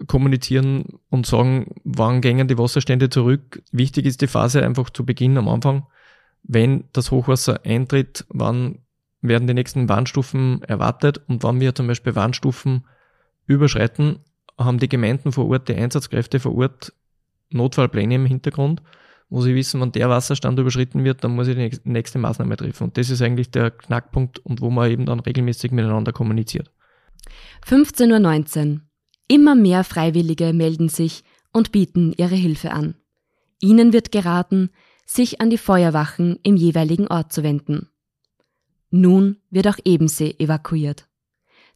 kommunizieren 0.06 0.84
und 1.10 1.26
sagen, 1.26 1.74
wann 1.84 2.20
gängen 2.20 2.48
die 2.48 2.58
Wasserstände 2.58 3.08
zurück. 3.08 3.62
Wichtig 3.72 4.04
ist 4.04 4.20
die 4.20 4.26
Phase 4.26 4.62
einfach 4.62 4.90
zu 4.90 5.06
Beginn 5.06 5.38
am 5.38 5.48
Anfang. 5.48 5.86
Wenn 6.42 6.84
das 6.92 7.10
Hochwasser 7.10 7.60
eintritt, 7.64 8.26
wann 8.28 8.80
werden 9.22 9.48
die 9.48 9.54
nächsten 9.54 9.88
Warnstufen 9.88 10.62
erwartet 10.62 11.20
und 11.28 11.42
wann 11.42 11.60
wir 11.60 11.74
zum 11.74 11.86
Beispiel 11.86 12.14
Warnstufen 12.14 12.86
überschreiten, 13.46 14.20
haben 14.58 14.78
die 14.78 14.88
Gemeinden 14.88 15.32
vor 15.32 15.48
Ort, 15.48 15.68
die 15.68 15.74
Einsatzkräfte 15.74 16.40
vor 16.40 16.54
Ort 16.56 16.92
Notfallpläne 17.50 18.16
im 18.16 18.26
Hintergrund 18.26 18.82
muss 19.28 19.46
ich 19.46 19.54
wissen, 19.54 19.80
wenn 19.80 19.92
der 19.92 20.08
Wasserstand 20.08 20.58
überschritten 20.58 21.04
wird, 21.04 21.24
dann 21.24 21.34
muss 21.34 21.48
ich 21.48 21.56
die 21.56 21.80
nächste 21.84 22.18
Maßnahme 22.18 22.56
treffen. 22.56 22.84
Und 22.84 22.96
das 22.96 23.10
ist 23.10 23.22
eigentlich 23.22 23.50
der 23.50 23.70
Knackpunkt 23.70 24.38
und 24.38 24.60
wo 24.60 24.70
man 24.70 24.90
eben 24.90 25.06
dann 25.06 25.20
regelmäßig 25.20 25.72
miteinander 25.72 26.12
kommuniziert. 26.12 26.70
15.19 27.66 28.74
Uhr. 28.74 28.80
Immer 29.28 29.56
mehr 29.56 29.82
Freiwillige 29.82 30.52
melden 30.52 30.88
sich 30.88 31.24
und 31.52 31.72
bieten 31.72 32.12
ihre 32.16 32.36
Hilfe 32.36 32.70
an. 32.70 32.94
Ihnen 33.60 33.92
wird 33.92 34.12
geraten, 34.12 34.70
sich 35.04 35.40
an 35.40 35.50
die 35.50 35.58
Feuerwachen 35.58 36.38
im 36.42 36.56
jeweiligen 36.56 37.08
Ort 37.08 37.32
zu 37.32 37.42
wenden. 37.42 37.88
Nun 38.90 39.38
wird 39.50 39.66
auch 39.66 39.78
Ebensee 39.84 40.36
evakuiert. 40.38 41.08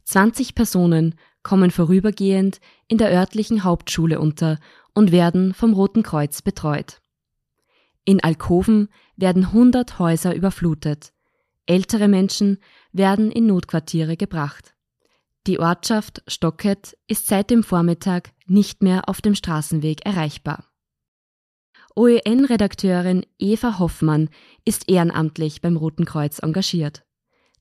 20 0.05 0.55
Personen 0.55 1.15
kommen 1.43 1.71
vorübergehend 1.71 2.59
in 2.87 2.97
der 2.97 3.11
örtlichen 3.11 3.63
Hauptschule 3.63 4.19
unter 4.19 4.59
und 4.93 5.11
werden 5.11 5.53
vom 5.53 5.73
Roten 5.73 6.03
Kreuz 6.03 6.41
betreut. 6.41 7.00
In 8.03 8.23
Alkoven 8.23 8.89
werden 9.15 9.45
100 9.45 9.99
Häuser 9.99 10.35
überflutet. 10.35 11.13
Ältere 11.65 12.07
Menschen 12.07 12.57
werden 12.91 13.31
in 13.31 13.45
Notquartiere 13.45 14.17
gebracht. 14.17 14.75
Die 15.47 15.59
Ortschaft 15.59 16.23
Stocket 16.27 16.97
ist 17.07 17.27
seit 17.27 17.49
dem 17.49 17.63
Vormittag 17.63 18.31
nicht 18.45 18.83
mehr 18.83 19.07
auf 19.09 19.21
dem 19.21 19.35
Straßenweg 19.35 20.05
erreichbar. 20.05 20.65
OEN-Redakteurin 21.95 23.25
Eva 23.37 23.79
Hoffmann 23.79 24.29
ist 24.65 24.89
ehrenamtlich 24.89 25.61
beim 25.61 25.77
Roten 25.77 26.05
Kreuz 26.05 26.39
engagiert. 26.39 27.05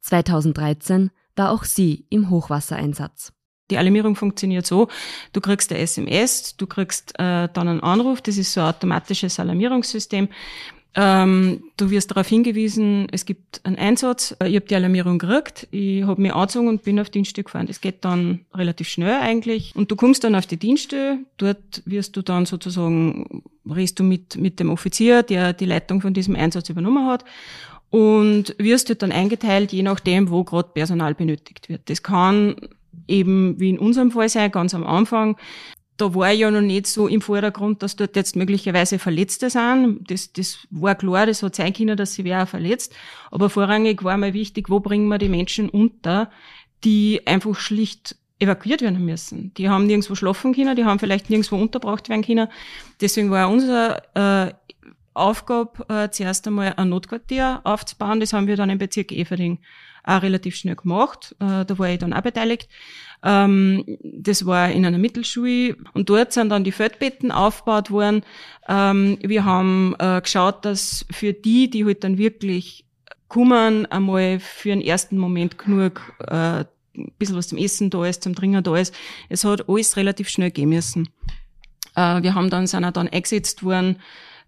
2013 0.03 1.11
war 1.37 1.50
auch 1.50 1.64
sie 1.64 2.07
im 2.11 2.31
Hochwassereinsatz. 2.31 3.33
Die 3.70 3.78
Alarmierung 3.78 4.16
funktioniert 4.16 4.66
so, 4.66 4.88
du 5.33 5.40
kriegst 5.40 5.72
eine 5.72 5.80
SMS, 5.80 6.56
du 6.56 6.66
kriegst 6.66 7.12
äh, 7.18 7.48
dann 7.52 7.68
einen 7.68 7.80
Anruf, 7.80 8.20
das 8.20 8.37
ist 8.37 8.52
so 8.52 8.61
ein 8.61 8.68
automatisches 8.68 9.38
Alarmierungssystem. 9.40 10.28
Ähm, 10.96 11.62
du 11.76 11.90
wirst 11.90 12.11
darauf 12.11 12.26
hingewiesen, 12.26 13.06
es 13.12 13.24
gibt 13.24 13.61
einen 13.64 13.76
Einsatz, 13.76 14.35
ich 14.44 14.56
habe 14.56 14.66
die 14.66 14.74
Alarmierung 14.74 15.20
gekriegt, 15.20 15.68
ich 15.70 16.02
habe 16.02 16.20
mich 16.20 16.35
angezogen 16.35 16.66
und 16.66 16.83
bin 16.83 16.98
auf 16.98 17.11
Dienststelle 17.11 17.44
gefahren. 17.44 17.68
Das 17.68 17.80
geht 17.80 18.04
dann 18.04 18.40
relativ 18.52 18.88
schnell 18.88 19.20
eigentlich. 19.20 19.72
Und 19.76 19.92
du 19.92 19.96
kommst 19.96 20.24
dann 20.24 20.35
auf 20.35 20.46
die 20.46 20.56
Dienststelle, 20.56 21.18
dort 21.37 21.83
wirst 21.85 22.16
du 22.16 22.22
dann 22.22 22.44
sozusagen, 22.44 23.44
redest 23.68 24.00
du 24.00 24.02
mit, 24.02 24.37
mit 24.37 24.59
dem 24.59 24.70
Offizier, 24.70 25.22
der 25.22 25.52
die 25.52 25.66
Leitung 25.66 26.00
von 26.00 26.12
diesem 26.12 26.35
Einsatz 26.35 26.68
übernommen 26.68 27.06
hat 27.06 27.24
und 27.90 28.56
wirst 28.59 28.88
dort 28.88 29.02
dann 29.02 29.12
eingeteilt, 29.12 29.72
je 29.72 29.83
nachdem, 29.83 30.30
wo 30.30 30.42
gerade 30.42 30.70
Personal 30.74 31.14
benötigt 31.14 31.68
wird. 31.68 31.88
Das 31.88 32.02
kann 32.02 32.56
eben 33.09 33.59
wie 33.59 33.70
in 33.70 33.79
unserem 33.79 34.11
Fall 34.11 34.29
sein, 34.29 34.50
ganz 34.50 34.74
am 34.74 34.87
Anfang. 34.87 35.37
Da 35.96 36.14
war 36.14 36.31
ja 36.31 36.50
noch 36.50 36.62
nicht 36.62 36.87
so 36.87 37.09
im 37.09 37.20
Vordergrund, 37.20 37.83
dass 37.83 37.96
dort 37.96 38.16
jetzt 38.16 38.35
möglicherweise 38.35 38.98
Verletzte 38.98 39.50
sind. 39.50 40.11
Das, 40.11 40.33
das 40.33 40.66
war 40.70 40.94
klar, 40.94 41.26
das 41.26 41.42
hat 41.42 41.55
sein 41.55 41.74
können, 41.74 41.96
dass 41.96 42.14
sie 42.14 42.24
wer 42.24 42.46
verletzt. 42.46 42.94
Aber 43.31 43.50
vorrangig 43.50 44.03
war 44.03 44.16
mir 44.16 44.33
wichtig, 44.33 44.70
wo 44.70 44.81
bringen 44.81 45.09
wir 45.09 45.18
die 45.18 45.29
Menschen 45.29 45.68
unter, 45.68 46.31
die 46.85 47.26
einfach 47.26 47.55
schlicht 47.55 48.16
evakuiert 48.38 48.81
werden 48.81 49.05
müssen. 49.05 49.53
Die 49.55 49.68
haben 49.68 49.87
nirgendwo 49.87 50.14
schlafen 50.14 50.55
können, 50.55 50.74
die 50.74 50.85
haben 50.85 50.98
vielleicht 50.98 51.29
nirgendwo 51.29 51.57
unterbracht 51.57 52.09
werden 52.09 52.24
können. 52.24 52.48
Deswegen 53.00 53.31
war 53.31 53.50
unser 53.50 54.48
äh, 54.48 54.55
Aufgabe, 55.12 55.85
äh, 55.88 56.11
zuerst 56.11 56.46
einmal 56.46 56.74
ein 56.76 56.88
Notquartier 56.88 57.61
aufzubauen. 57.64 58.20
Das 58.20 58.33
haben 58.33 58.46
wir 58.46 58.57
dann 58.57 58.70
im 58.70 58.79
Bezirk 58.79 59.12
Everding 59.12 59.59
auch 60.11 60.23
relativ 60.23 60.57
schnell 60.57 60.77
gemacht. 60.77 61.35
Äh, 61.40 61.64
da 61.64 61.79
war 61.79 61.88
ich 61.88 61.99
dann 61.99 62.12
auch 62.12 62.23
beteiligt. 62.23 62.68
Ähm, 63.23 63.85
das 64.03 64.46
war 64.46 64.70
in 64.70 64.87
einer 64.87 64.99
Mittelschule 64.99 65.77
und 65.92 66.09
dort 66.09 66.33
sind 66.33 66.49
dann 66.49 66.64
die 66.64 66.73
Feldbetten 66.73 67.31
aufgebaut 67.31 67.90
worden. 67.90 68.23
Ähm, 68.68 69.18
wir 69.23 69.44
haben 69.44 69.94
äh, 69.99 70.20
geschaut, 70.20 70.64
dass 70.64 71.07
für 71.11 71.33
die, 71.33 71.68
die 71.68 71.85
halt 71.85 72.05
dann 72.05 72.18
wirklich 72.18 72.85
kommen, 73.29 73.87
einmal 73.87 74.40
für 74.40 74.73
einen 74.73 74.83
ersten 74.83 75.18
Moment 75.18 75.59
genug 75.59 76.01
äh, 76.27 76.64
ein 76.96 77.12
bisschen 77.18 77.37
was 77.37 77.49
zum 77.49 77.59
Essen 77.59 77.90
da 77.90 78.05
ist, 78.05 78.23
zum 78.23 78.35
Trinken 78.35 78.62
da 78.62 78.77
ist. 78.77 78.94
Es 79.29 79.44
hat 79.44 79.68
alles 79.68 79.96
relativ 79.96 80.29
schnell 80.29 80.51
gehen 80.51 80.70
müssen. 80.70 81.09
Äh, 81.94 82.23
wir 82.23 82.35
haben 82.35 82.51
dann, 82.51 82.66
sind 82.66 82.85
auch 82.85 82.92
dann 82.92 83.09
eingesetzt 83.09 83.62
worden, 83.62 83.96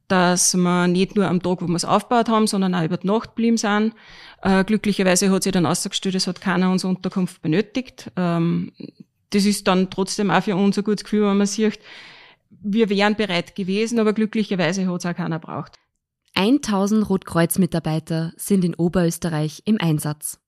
dass 0.09 0.55
wir 0.55 0.89
nicht 0.89 1.17
nur 1.17 1.27
am 1.27 1.43
Tag, 1.43 1.63
wo 1.63 1.67
wir 1.67 1.77
es 1.77 1.85
aufgebaut 1.85 2.29
haben, 2.29 2.47
sondern 2.47 2.75
auch 2.75 2.85
über 2.85 2.97
die 2.97 3.07
Nacht 3.07 3.31
geblieben 3.31 3.57
sind. 3.57 3.95
Äh, 4.43 4.65
glücklicherweise 4.65 5.31
hat 5.31 5.45
sich 5.45 5.53
dann 5.53 5.67
ausgestellt, 5.67 6.17
es 6.17 6.27
hat 6.27 6.41
keiner 6.41 6.71
unsere 6.71 6.93
Unterkunft 6.93 7.41
benötigt. 7.43 8.11
Ähm, 8.17 8.73
das 9.31 9.45
ist 9.45 9.67
dann 9.69 9.89
trotzdem 9.89 10.31
auch 10.31 10.43
für 10.43 10.57
uns 10.57 10.77
ein 10.77 10.85
gutes 10.85 11.05
Gefühl, 11.05 11.29
wenn 11.29 11.39
man 11.39 11.47
sieht, 11.47 11.79
wir 12.51 12.91
wären 12.91 13.17
bereit 13.17 13.55
gewesen, 13.55 13.99
aber 13.99 14.13
glücklicherweise 14.13 14.87
hat 14.87 15.01
es 15.01 15.07
auch 15.07 15.17
keiner 15.17 15.39
braucht. 15.39 15.79
1000 16.35 17.09
Rotkreuz-Mitarbeiter 17.09 18.33
sind 18.37 18.65
in 18.65 18.75
Oberösterreich 18.75 19.63
im 19.65 19.81
Einsatz. 19.81 20.41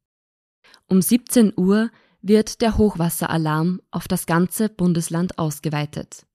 Um 0.87 1.00
17 1.00 1.52
Uhr 1.57 1.90
wird 2.20 2.62
der 2.62 2.78
Hochwasseralarm 2.78 3.80
auf 3.90 4.09
das 4.09 4.26
ganze 4.26 4.68
Bundesland 4.68 5.38
ausgeweitet. 5.38 6.26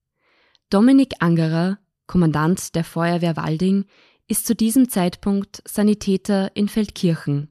Dominik 0.70 1.14
Angerer, 1.18 1.78
Kommandant 2.06 2.74
der 2.74 2.84
Feuerwehr 2.84 3.36
Walding, 3.36 3.86
ist 4.30 4.46
zu 4.46 4.54
diesem 4.54 4.88
Zeitpunkt 4.88 5.60
Sanitäter 5.66 6.52
in 6.54 6.68
Feldkirchen. 6.68 7.48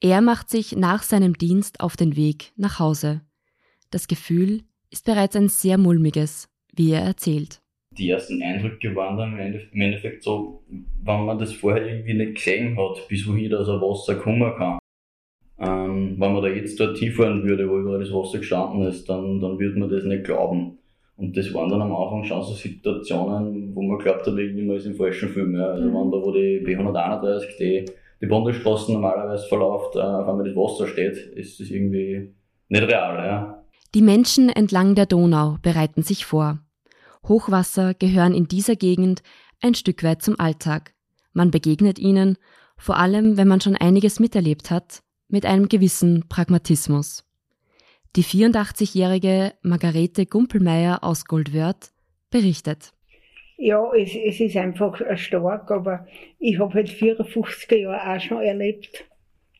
Er 0.00 0.20
macht 0.20 0.48
sich 0.48 0.76
nach 0.76 1.02
seinem 1.02 1.36
Dienst 1.36 1.80
auf 1.80 1.96
den 1.96 2.14
Weg 2.14 2.52
nach 2.56 2.78
Hause. 2.78 3.22
Das 3.90 4.06
Gefühl 4.06 4.62
ist 4.90 5.06
bereits 5.06 5.34
ein 5.34 5.48
sehr 5.48 5.76
mulmiges, 5.76 6.48
wie 6.72 6.92
er 6.92 7.00
erzählt. 7.00 7.60
Die 7.90 8.10
ersten 8.10 8.40
Eindrücke 8.40 8.94
waren 8.94 9.16
dann 9.16 9.36
im 9.72 9.80
Endeffekt 9.80 10.22
so, 10.22 10.62
wenn 10.68 11.24
man 11.24 11.36
das 11.36 11.52
vorher 11.52 11.84
irgendwie 11.84 12.14
nicht 12.14 12.36
gesehen 12.36 12.78
hat, 12.78 13.08
bis 13.08 13.26
wohin 13.26 13.50
da 13.50 13.64
so 13.64 13.80
Wasser 13.80 14.14
kommen 14.14 14.54
kann. 14.56 14.78
Ähm, 15.58 16.14
wenn 16.16 16.32
man 16.32 16.42
da 16.42 16.48
jetzt 16.48 16.78
dort 16.78 16.96
hinfahren 16.96 17.42
würde, 17.42 17.68
wo 17.68 17.76
überall 17.76 17.98
das 17.98 18.12
Wasser 18.12 18.38
gestanden 18.38 18.82
ist, 18.82 19.08
dann, 19.08 19.40
dann 19.40 19.58
würde 19.58 19.80
man 19.80 19.90
das 19.90 20.04
nicht 20.04 20.22
glauben. 20.22 20.78
Und 21.18 21.36
das 21.36 21.52
waren 21.52 21.68
dann 21.68 21.82
am 21.82 21.94
Anfang 21.94 22.22
schon 22.22 22.42
so 22.42 22.54
Situationen, 22.54 23.74
wo 23.74 23.82
man 23.82 23.98
glaubt 23.98 24.24
hat, 24.24 24.38
irgendwie 24.38 24.64
man 24.64 24.76
ist 24.76 24.86
im 24.86 24.94
falschen 24.94 25.28
Film. 25.28 25.56
Ja. 25.56 25.66
Also 25.72 25.88
mhm. 25.88 25.94
wenn 25.94 26.10
da, 26.12 26.22
wo 26.22 26.32
die 26.32 26.64
B131, 26.64 27.58
die, 27.58 27.84
die 28.20 28.26
Bundesstraßen 28.26 28.94
normalerweise 28.94 29.48
verläuft, 29.48 29.96
äh, 29.96 29.98
auf 29.98 30.28
einmal 30.28 30.44
das 30.44 30.54
Wasser 30.54 30.86
steht, 30.86 31.16
ist 31.16 31.58
das 31.58 31.70
irgendwie 31.70 32.32
nicht 32.68 32.82
real. 32.84 33.26
Ja. 33.26 33.64
Die 33.96 34.02
Menschen 34.02 34.48
entlang 34.48 34.94
der 34.94 35.06
Donau 35.06 35.56
bereiten 35.60 36.02
sich 36.02 36.24
vor. 36.24 36.60
Hochwasser 37.26 37.94
gehören 37.94 38.32
in 38.32 38.46
dieser 38.46 38.76
Gegend 38.76 39.22
ein 39.60 39.74
Stück 39.74 40.04
weit 40.04 40.22
zum 40.22 40.38
Alltag. 40.38 40.94
Man 41.32 41.50
begegnet 41.50 41.98
ihnen, 41.98 42.36
vor 42.76 42.96
allem 42.96 43.36
wenn 43.36 43.48
man 43.48 43.60
schon 43.60 43.74
einiges 43.74 44.20
miterlebt 44.20 44.70
hat, 44.70 45.00
mit 45.26 45.46
einem 45.46 45.68
gewissen 45.68 46.28
Pragmatismus. 46.28 47.27
Die 48.16 48.24
84-jährige 48.24 49.52
Margarete 49.62 50.26
Gumpelmeier 50.26 51.04
aus 51.04 51.24
Goldwörth 51.26 51.92
berichtet. 52.30 52.92
Ja, 53.58 53.92
es, 53.92 54.14
es 54.14 54.40
ist 54.40 54.56
einfach 54.56 55.00
stark, 55.16 55.70
aber 55.70 56.06
ich 56.38 56.58
habe 56.58 56.74
halt 56.74 56.88
54er 56.88 57.76
Jahre 57.76 58.16
auch 58.16 58.20
schon 58.20 58.40
erlebt. 58.40 59.04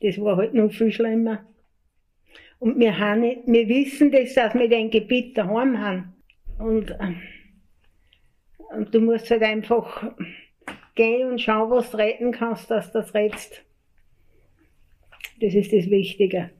Das 0.00 0.20
war 0.20 0.36
halt 0.36 0.54
noch 0.54 0.70
viel 0.70 0.92
schlimmer. 0.92 1.44
Und 2.60 2.78
wir, 2.78 2.96
haben 2.98 3.20
nicht, 3.20 3.42
wir 3.46 3.68
wissen 3.68 4.10
das, 4.10 4.34
dass 4.34 4.54
wir 4.54 4.68
den 4.68 4.90
Gebiet 4.90 5.36
daheim 5.36 5.78
haben. 5.78 6.14
Und, 6.58 6.94
und 8.70 8.94
du 8.94 9.00
musst 9.00 9.30
halt 9.30 9.42
einfach 9.42 10.12
gehen 10.94 11.30
und 11.30 11.40
schauen, 11.40 11.70
was 11.70 11.90
du 11.90 11.98
retten 11.98 12.32
kannst, 12.32 12.70
dass 12.70 12.92
du 12.92 13.00
das 13.00 13.14
rettest. 13.14 13.64
Das 15.40 15.54
ist 15.54 15.72
das 15.72 15.88
Wichtige. 15.88 16.50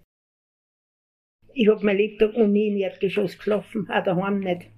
Ich 1.60 1.66
habe 1.66 1.84
mein 1.84 1.96
Lebtag 1.96 2.36
noch 2.36 2.46
nie 2.46 2.68
in 2.68 2.76
Erdgeschoss 2.76 3.36
geschlafen, 3.36 3.90
auch 3.90 4.04
daheim 4.04 4.38
nicht. 4.38 4.70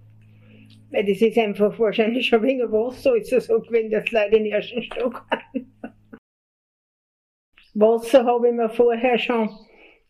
Weil 0.91 1.05
das 1.05 1.21
ist 1.21 1.37
einfach 1.37 1.79
wahrscheinlich 1.79 2.27
schon 2.27 2.43
wegen 2.43 2.73
Wasser, 2.73 3.13
als 3.13 3.31
er 3.31 3.43
sagt, 3.43 3.71
wenn 3.71 3.91
das 3.91 4.11
Leute 4.11 4.37
in 4.37 4.45
den 4.45 4.53
ersten 4.55 4.83
Stock 4.85 5.27
haben. 5.31 5.75
Wasser 7.75 8.25
habe 8.25 8.49
ich 8.49 8.55
mir 8.55 8.71
vorher 8.71 9.19
schon 9.19 9.51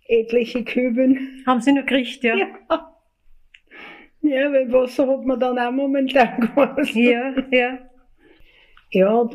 etliche 0.07 0.63
Küben. 0.63 1.43
Haben 1.45 1.61
Sie 1.61 1.73
noch 1.73 1.85
gekriegt, 1.85 2.23
ja? 2.23 2.37
Ja. 2.37 2.97
Ja, 4.23 4.53
weil 4.53 4.73
Wasser 4.73 5.09
hat 5.09 5.25
man 5.25 5.41
dann 5.41 5.59
auch 5.59 5.73
momentan 5.73 6.41
quasi. 6.55 7.11
Ja, 7.11 7.35
ja. 7.51 7.79
Ja, 8.93 9.29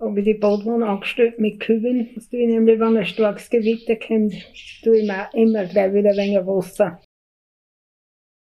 habe 0.00 0.18
ich 0.20 0.24
die 0.24 0.34
Badwanne 0.34 0.86
angestellt 0.86 1.38
mit 1.38 1.60
Küben. 1.60 2.08
Das 2.14 2.28
tue 2.28 2.40
ich 2.40 2.48
nämlich, 2.48 2.80
wenn 2.80 2.96
ein 2.96 3.04
starkes 3.04 3.50
Gewitter 3.50 3.96
kommt, 3.96 4.34
tue 4.82 4.98
ich 4.98 5.06
mir 5.06 5.28
immer 5.34 5.66
gleich 5.66 5.92
wieder 5.92 6.10
ein 6.10 6.16
wenig 6.16 6.46
Wasser. 6.46 7.00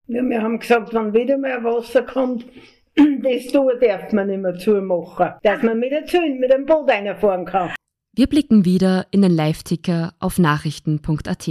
Ja, 0.09 0.23
wir 0.23 0.43
haben 0.43 0.59
gesagt, 0.59 0.93
wenn 0.95 1.15
wieder 1.15 1.39
mal 1.39 1.63
Wasser 1.65 2.03
kommt, 2.03 2.47
das 2.97 3.47
Tor 3.49 3.75
darf 3.79 4.13
man 4.13 4.29
nicht 4.29 4.41
mehr 4.41 4.57
zumachen, 4.57 5.33
dass 5.43 5.63
man 5.63 5.79
mit 5.79 5.93
der 5.93 6.07
Zünd, 6.07 6.41
mit 6.41 6.53
dem 6.53 6.67
Boot 6.67 6.91
reinfahren 6.91 7.45
kann. 7.45 7.75
Wir 8.15 8.27
blicken 8.29 8.65
wieder 8.65 9.07
in 9.11 9.23
den 9.23 9.33
Live-Ticker 9.33 10.15
auf 10.21 10.39
nachrichten.at. 10.39 11.49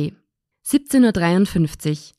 17.53 0.66 1.92
Uhr. 1.92 2.16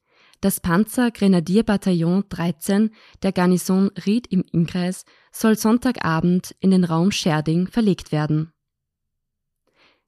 Das 0.46 0.60
Panzergrenadierbataillon 0.60 2.26
13 2.28 2.90
der 3.24 3.32
Garnison 3.32 3.90
Ried 4.06 4.28
im 4.28 4.44
Innkreis 4.52 5.04
soll 5.32 5.58
Sonntagabend 5.58 6.54
in 6.60 6.70
den 6.70 6.84
Raum 6.84 7.10
Scherding 7.10 7.66
verlegt 7.66 8.12
werden. 8.12 8.52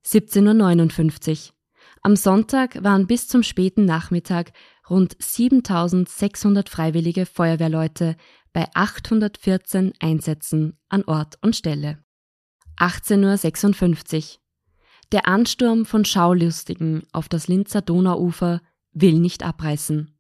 17.59 0.07 1.49
Uhr. 1.49 1.55
Am 2.03 2.15
Sonntag 2.15 2.85
waren 2.85 3.09
bis 3.09 3.27
zum 3.27 3.43
späten 3.43 3.85
Nachmittag 3.85 4.53
rund 4.89 5.17
7600 5.19 6.69
freiwillige 6.69 7.27
Feuerwehrleute 7.27 8.15
bei 8.53 8.69
814 8.75 9.95
Einsätzen 9.99 10.79
an 10.89 11.03
Ort 11.03 11.37
und 11.43 11.57
Stelle. 11.57 11.99
18.56 12.77 14.35
Uhr. 14.37 14.41
Der 15.11 15.27
Ansturm 15.27 15.85
von 15.85 16.05
Schaulustigen 16.05 17.03
auf 17.11 17.29
das 17.29 17.49
Linzer 17.49 17.83
Donauufer 17.83 18.63
will 18.93 19.19
nicht 19.19 19.43
abreißen. 19.43 20.15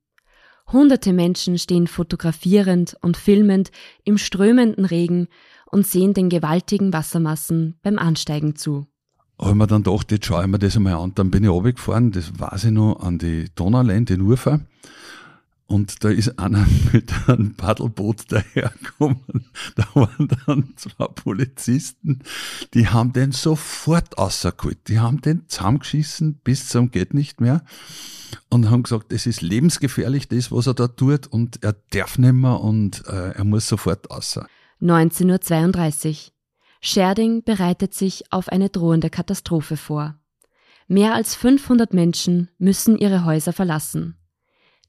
Hunderte 0.70 1.12
Menschen 1.14 1.56
stehen 1.58 1.86
fotografierend 1.86 2.96
und 3.00 3.16
filmend 3.16 3.70
im 4.04 4.18
strömenden 4.18 4.84
Regen 4.84 5.28
und 5.70 5.86
sehen 5.86 6.12
den 6.12 6.28
gewaltigen 6.28 6.92
Wassermassen 6.92 7.78
beim 7.82 7.98
Ansteigen 7.98 8.54
zu. 8.54 8.86
Habe 9.40 9.54
mir 9.54 9.66
dann 9.66 9.82
gedacht, 9.82 10.10
jetzt 10.10 10.26
schaue 10.26 10.42
ich 10.42 10.48
mir 10.48 10.58
das 10.58 10.76
einmal 10.76 10.94
an. 10.94 11.12
Dann 11.14 11.30
bin 11.30 11.44
ich 11.44 11.50
runtergefahren, 11.50 12.10
das 12.10 12.38
weiß 12.38 12.64
ich 12.64 12.70
noch, 12.72 13.00
an 13.00 13.18
die 13.18 13.46
Donauland 13.54 14.10
in 14.10 14.20
Ufer. 14.22 14.60
Und 15.68 16.02
da 16.02 16.08
ist 16.08 16.38
einer 16.38 16.66
mit 16.92 17.12
einem 17.28 17.54
Paddelboot 17.54 18.32
dahergekommen. 18.32 19.50
Da 19.76 19.86
waren 19.94 20.28
dann 20.46 20.72
zwei 20.76 21.06
Polizisten, 21.08 22.20
die 22.72 22.88
haben 22.88 23.12
den 23.12 23.32
sofort 23.32 24.16
rausgeholt. 24.16 24.88
Die 24.88 24.98
haben 24.98 25.20
den 25.20 25.46
zusammengeschissen 25.46 26.40
bis 26.42 26.68
zum 26.68 26.90
geht 26.90 27.12
nicht 27.12 27.42
mehr 27.42 27.62
und 28.48 28.70
haben 28.70 28.82
gesagt, 28.82 29.12
es 29.12 29.26
ist 29.26 29.42
lebensgefährlich, 29.42 30.26
das, 30.28 30.50
was 30.50 30.66
er 30.66 30.74
da 30.74 30.88
tut 30.88 31.26
und 31.26 31.62
er 31.62 31.76
darf 31.90 32.18
nicht 32.18 32.32
mehr 32.32 32.60
und 32.60 33.06
äh, 33.06 33.32
er 33.32 33.44
muss 33.44 33.68
sofort 33.68 34.10
raus. 34.10 34.40
19.32 34.80 36.08
Uhr. 36.08 36.32
Scherding 36.80 37.42
bereitet 37.42 37.92
sich 37.92 38.32
auf 38.32 38.48
eine 38.48 38.70
drohende 38.70 39.10
Katastrophe 39.10 39.76
vor. 39.76 40.18
Mehr 40.86 41.14
als 41.14 41.34
500 41.34 41.92
Menschen 41.92 42.48
müssen 42.58 42.96
ihre 42.96 43.26
Häuser 43.26 43.52
verlassen. 43.52 44.16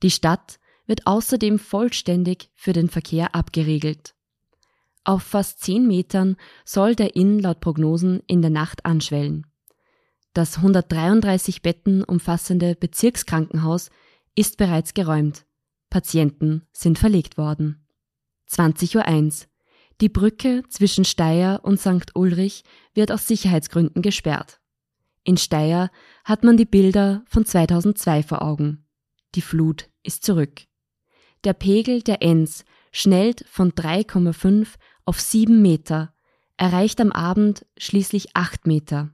Die 0.01 0.11
Stadt 0.11 0.58
wird 0.89 1.05
außerdem 1.05 1.59
vollständig 1.59 2.49
für 2.55 2.73
den 2.73 2.89
Verkehr 2.89 3.35
abgeriegelt. 3.35 4.15
Auf 5.03 5.21
fast 5.21 5.61
10 5.61 5.87
Metern 5.87 6.35
soll 6.65 6.95
der 6.95 7.15
Inn 7.15 7.37
laut 7.37 7.59
Prognosen 7.59 8.21
in 8.25 8.41
der 8.41 8.49
Nacht 8.49 8.85
anschwellen. 8.85 9.45
Das 10.33 10.57
133 10.57 11.61
Betten 11.61 12.03
umfassende 12.03 12.75
Bezirkskrankenhaus 12.75 13.91
ist 14.33 14.57
bereits 14.57 14.95
geräumt. 14.95 15.45
Patienten 15.91 16.67
sind 16.71 16.97
verlegt 16.97 17.37
worden. 17.37 17.87
20.01 18.49 18.95
Uhr. 19.43 19.47
Die 20.01 20.09
Brücke 20.09 20.63
zwischen 20.69 21.05
Steyr 21.05 21.59
und 21.61 21.79
St. 21.79 22.15
Ulrich 22.15 22.63
wird 22.95 23.11
aus 23.11 23.27
Sicherheitsgründen 23.27 24.01
gesperrt. 24.01 24.59
In 25.23 25.37
Steyr 25.37 25.91
hat 26.23 26.43
man 26.43 26.57
die 26.57 26.65
Bilder 26.65 27.23
von 27.27 27.45
2002 27.45 28.23
vor 28.23 28.41
Augen. 28.41 28.87
Die 29.35 29.41
Flut 29.41 29.89
ist 30.01 30.23
zurück. 30.25 30.68
Der 31.43 31.53
Pegel 31.53 32.01
der 32.01 32.21
Enns 32.21 32.65
schnellt 32.91 33.45
von 33.47 33.71
3,5 33.71 34.75
auf 35.05 35.19
7 35.19 35.61
Meter, 35.61 36.13
erreicht 36.57 36.99
am 36.99 37.11
Abend 37.11 37.65
schließlich 37.77 38.35
8 38.35 38.67
Meter. 38.67 39.11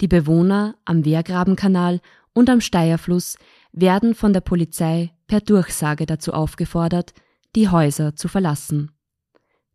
Die 0.00 0.08
Bewohner 0.08 0.76
am 0.84 1.04
Wehrgrabenkanal 1.04 2.00
und 2.32 2.50
am 2.50 2.60
Steierfluss 2.60 3.36
werden 3.72 4.14
von 4.14 4.32
der 4.32 4.40
Polizei 4.40 5.12
per 5.26 5.40
Durchsage 5.40 6.06
dazu 6.06 6.32
aufgefordert, 6.32 7.12
die 7.54 7.68
Häuser 7.68 8.16
zu 8.16 8.26
verlassen. 8.26 8.90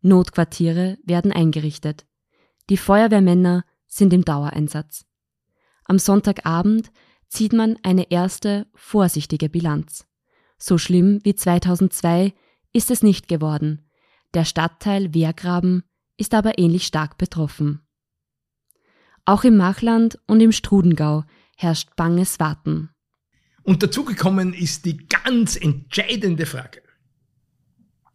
Notquartiere 0.02 0.98
werden 1.04 1.32
eingerichtet. 1.32 2.06
Die 2.68 2.76
Feuerwehrmänner 2.76 3.64
sind 3.86 4.12
im 4.12 4.24
Dauereinsatz. 4.24 5.06
Am 5.84 5.98
Sonntagabend 5.98 6.90
zieht 7.28 7.52
man 7.52 7.78
eine 7.82 8.10
erste 8.10 8.66
vorsichtige 8.74 9.48
Bilanz. 9.48 10.06
So 10.58 10.78
schlimm 10.78 11.20
wie 11.22 11.34
2002 11.34 12.32
ist 12.72 12.90
es 12.90 13.02
nicht 13.02 13.28
geworden. 13.28 13.88
Der 14.34 14.44
Stadtteil 14.44 15.14
Wehrgraben 15.14 15.82
ist 16.16 16.34
aber 16.34 16.58
ähnlich 16.58 16.86
stark 16.86 17.18
betroffen. 17.18 17.80
Auch 19.24 19.44
im 19.44 19.56
Machland 19.56 20.18
und 20.26 20.40
im 20.40 20.52
Strudengau 20.52 21.24
herrscht 21.56 21.96
banges 21.96 22.38
Warten. 22.38 22.90
Und 23.62 23.82
dazugekommen 23.82 24.54
ist 24.54 24.84
die 24.84 24.96
ganz 25.08 25.56
entscheidende 25.56 26.46
Frage. 26.46 26.82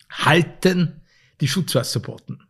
Halten 0.09 1.01
die 1.41 1.47
Schutzwasserboten, 1.47 2.47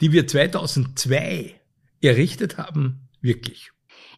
die 0.00 0.12
wir 0.12 0.26
2002 0.26 1.60
errichtet 2.00 2.56
haben, 2.56 3.08
wirklich? 3.20 3.70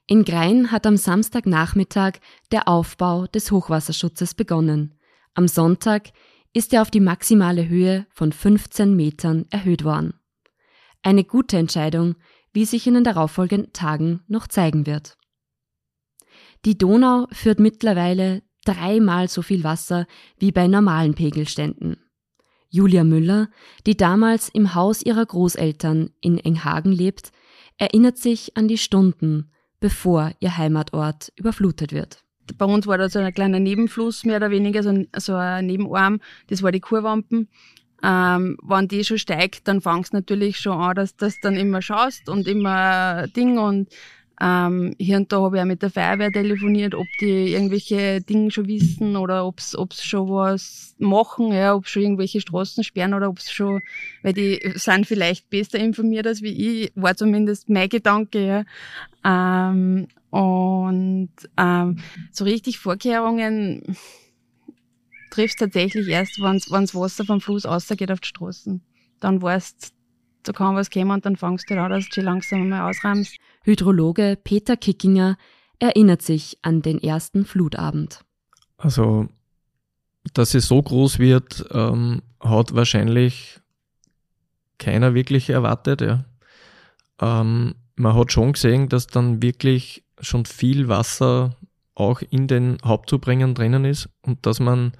In 0.07 0.25
Grein 0.25 0.71
hat 0.71 0.87
am 0.87 0.97
Samstagnachmittag 0.97 2.19
der 2.53 2.69
Aufbau 2.69 3.27
des 3.27 3.51
Hochwasserschutzes 3.51 4.35
begonnen. 4.35 4.95
Am 5.35 5.49
Sonntag 5.49 6.11
ist 6.53 6.73
er 6.73 6.83
auf 6.83 6.91
die 6.91 7.01
maximale 7.01 7.69
Höhe 7.69 8.07
von 8.11 8.33
15 8.33 8.95
Metern 8.95 9.47
erhöht 9.51 9.85
worden. 9.85 10.15
Eine 11.03 11.25
gute 11.25 11.57
Entscheidung, 11.57 12.17
wie 12.53 12.65
sich 12.65 12.87
in 12.87 12.95
den 12.95 13.05
darauffolgenden 13.05 13.73
Tagen 13.73 14.23
noch 14.27 14.49
zeigen 14.49 14.87
wird. 14.87 15.17
Die 16.65 16.77
Donau 16.77 17.27
führt 17.33 17.61
mittlerweile 17.61 18.43
dreimal 18.65 19.29
so 19.29 19.43
viel 19.43 19.65
Wasser 19.65 20.07
wie 20.39 20.53
bei 20.53 20.67
normalen 20.67 21.15
Pegelständen. 21.15 21.97
Julia 22.69 23.05
Müller, 23.05 23.49
die 23.87 23.97
damals 23.97 24.49
im 24.49 24.75
Haus 24.75 25.03
ihrer 25.03 25.25
Großeltern 25.27 26.11
in 26.21 26.39
Enghagen 26.39 26.93
lebt, 26.93 27.33
erinnert 27.79 28.19
sich 28.19 28.57
an 28.57 28.69
die 28.69 28.79
Stunden, 28.79 29.51
bevor 29.81 30.33
ihr 30.41 30.57
Heimatort 30.57 31.33
überflutet 31.37 31.93
wird. 31.93 32.25
Bei 32.57 32.65
uns 32.65 32.87
war 32.87 32.99
da 32.99 33.09
so 33.09 33.19
ein 33.19 33.35
kleiner 33.35 33.61
Nebenfluss, 33.61 34.25
mehr 34.25 34.37
oder 34.37 34.51
weniger, 34.51 34.83
so 34.83 34.91
ein, 34.91 35.09
so 35.17 35.35
ein 35.35 35.67
Nebenarm, 35.67 36.21
das 36.49 36.63
war 36.63 36.73
die 36.73 36.81
Kurwampen. 36.81 37.49
Ähm, 38.03 38.57
wenn 38.63 38.89
die 38.89 39.05
schon 39.05 39.19
steigt, 39.19 39.69
dann 39.69 39.81
fangst 39.81 40.13
du 40.13 40.17
natürlich 40.17 40.59
schon 40.59 40.81
an, 40.81 40.95
dass 40.95 41.17
du 41.17 41.31
dann 41.43 41.57
immer 41.57 41.83
schaust 41.83 42.29
und 42.29 42.49
immer 42.49 43.27
Ding 43.29 43.59
und 43.59 43.89
ähm, 44.43 44.95
hier 44.99 45.19
und 45.19 45.31
da 45.31 45.43
habe 45.43 45.57
ich 45.57 45.63
auch 45.63 45.67
mit 45.67 45.83
der 45.83 45.91
Feuerwehr 45.91 46.33
telefoniert, 46.33 46.95
ob 46.95 47.07
die 47.21 47.53
irgendwelche 47.53 48.23
Dinge 48.23 48.51
schon 48.51 48.69
wissen 48.69 49.17
oder 49.17 49.47
ob 49.47 49.61
sie 49.61 49.77
schon 50.03 50.31
was 50.31 50.95
machen, 50.99 51.53
ja, 51.53 51.75
ob 51.75 51.87
schon 51.87 52.03
irgendwelche 52.03 52.41
Straßen 52.41 52.83
sperren 52.83 53.13
oder 53.13 53.29
ob 53.29 53.39
es 53.39 53.53
schon, 53.53 53.83
weil 54.23 54.33
die 54.33 54.59
sind 54.77 55.07
vielleicht 55.07 55.51
besser 55.51 55.79
informiert 55.79 56.27
als 56.27 56.41
wie 56.41 56.85
ich, 56.85 56.93
war 56.95 57.15
zumindest 57.15 57.69
mein 57.69 57.91
Gedanke, 57.91 58.47
ja. 58.47 58.65
Ähm, 59.23 60.09
und 60.31 61.31
ähm, 61.57 61.99
so 62.31 62.45
richtig 62.45 62.79
Vorkehrungen 62.79 63.97
triffst 65.31 65.59
tatsächlich 65.59 66.09
erst, 66.09 66.41
wenn 66.41 66.59
das 66.59 66.95
Wasser 66.95 67.25
vom 67.25 67.41
Fluss 67.41 67.67
rausgeht 67.67 68.11
auf 68.11 68.21
die 68.21 68.29
Straßen. 68.29 68.83
Dann 69.21 69.43
weißt 69.43 69.95
da 70.43 70.53
kann 70.53 70.75
was 70.75 70.91
kommen 70.91 71.11
und 71.11 71.27
dann 71.27 71.37
fangst 71.37 71.69
du 71.69 71.81
an, 71.81 71.91
dass 71.91 72.09
du 72.09 72.23
langsam 72.23 72.69
mal 72.69 72.89
ausräumst. 72.89 73.37
Hydrologe 73.63 74.39
Peter 74.43 74.77
Kickinger 74.77 75.37
erinnert 75.79 76.23
sich 76.23 76.59
an 76.63 76.83
den 76.83 77.03
ersten 77.03 77.45
Flutabend. 77.45 78.21
Also, 78.79 79.29
dass 80.33 80.55
es 80.55 80.67
so 80.67 80.83
groß 80.83 81.19
wird, 81.19 81.67
ähm, 81.73 82.23
hat 82.41 82.75
wahrscheinlich 82.75 83.61
keiner 84.79 85.15
wirklich 85.15 85.51
erwartet. 85.51 86.01
Ja. 86.01 86.25
Ähm, 87.21 87.75
man 87.97 88.15
hat 88.15 88.33
schon 88.33 88.55
gesehen, 88.55 88.89
dass 88.89 89.07
dann 89.07 89.43
wirklich 89.43 90.05
schon 90.21 90.45
viel 90.45 90.89
Wasser 90.89 91.57
auch 91.95 92.23
in 92.23 92.47
den 92.47 92.79
Hauptzubringern 92.85 93.55
drinnen 93.55 93.85
ist 93.85 94.09
und 94.23 94.47
dass 94.47 94.61
man 94.61 94.93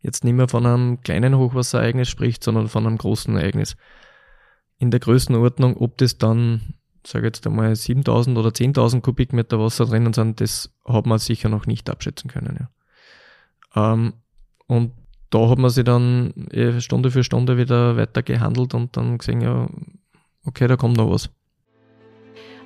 jetzt 0.00 0.24
nicht 0.24 0.34
mehr 0.34 0.48
von 0.48 0.66
einem 0.66 1.00
kleinen 1.00 1.36
Hochwasserereignis 1.36 2.08
spricht, 2.08 2.42
sondern 2.42 2.68
von 2.68 2.86
einem 2.86 2.98
großen 2.98 3.36
Ereignis. 3.36 3.76
In 4.78 4.90
der 4.90 5.00
Größenordnung, 5.00 5.76
ob 5.76 5.98
das 5.98 6.18
dann, 6.18 6.74
sage 7.04 7.26
jetzt 7.26 7.46
einmal, 7.46 7.74
7000 7.74 8.38
oder 8.38 8.50
10.000 8.50 9.00
Kubikmeter 9.00 9.58
Wasser 9.58 9.86
drinnen 9.86 10.12
sind, 10.12 10.40
das 10.40 10.72
hat 10.84 11.06
man 11.06 11.18
sicher 11.18 11.48
noch 11.48 11.66
nicht 11.66 11.90
abschätzen 11.90 12.30
können. 12.30 12.68
Ja. 13.74 13.92
Ähm, 13.92 14.14
und 14.66 14.92
da 15.30 15.48
hat 15.48 15.58
man 15.58 15.70
sich 15.70 15.84
dann 15.84 16.32
eh 16.50 16.80
Stunde 16.80 17.10
für 17.10 17.24
Stunde 17.24 17.58
wieder 17.58 17.96
weiter 17.96 18.22
gehandelt 18.22 18.74
und 18.74 18.96
dann 18.96 19.18
gesehen, 19.18 19.40
ja, 19.40 19.68
okay, 20.44 20.68
da 20.68 20.76
kommt 20.76 20.96
noch 20.96 21.10
was. 21.10 21.30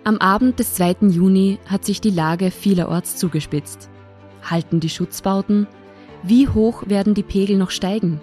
Am 0.04 0.18
Abend 0.18 0.58
des 0.58 0.74
2. 0.74 0.96
Juni 1.10 1.60
hat 1.66 1.84
sich 1.84 2.00
die 2.00 2.10
Lage 2.10 2.50
vielerorts 2.50 3.16
zugespitzt. 3.16 3.88
Halten 4.42 4.80
die 4.80 4.88
Schutzbauten? 4.88 5.68
Wie 6.24 6.48
hoch 6.48 6.82
werden 6.88 7.14
die 7.14 7.22
Pegel 7.22 7.56
noch 7.56 7.70
steigen? 7.70 8.20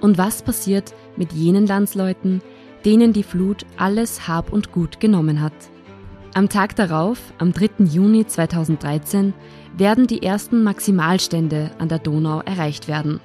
Und 0.00 0.16
was 0.16 0.42
passiert 0.42 0.94
mit 1.18 1.34
jenen 1.34 1.66
Landsleuten, 1.66 2.40
denen 2.86 3.12
die 3.12 3.22
Flut 3.22 3.66
alles 3.76 4.26
Hab 4.26 4.54
und 4.54 4.72
Gut 4.72 5.00
genommen 5.00 5.42
hat? 5.42 5.52
Am 6.32 6.48
Tag 6.48 6.76
darauf, 6.76 7.18
am 7.36 7.52
3. 7.52 7.84
Juni 7.84 8.26
2013, 8.26 9.34
werden 9.76 10.06
die 10.06 10.22
ersten 10.22 10.64
Maximalstände 10.64 11.72
an 11.78 11.90
der 11.90 11.98
Donau 11.98 12.40
erreicht 12.40 12.88
werden. 12.88 13.20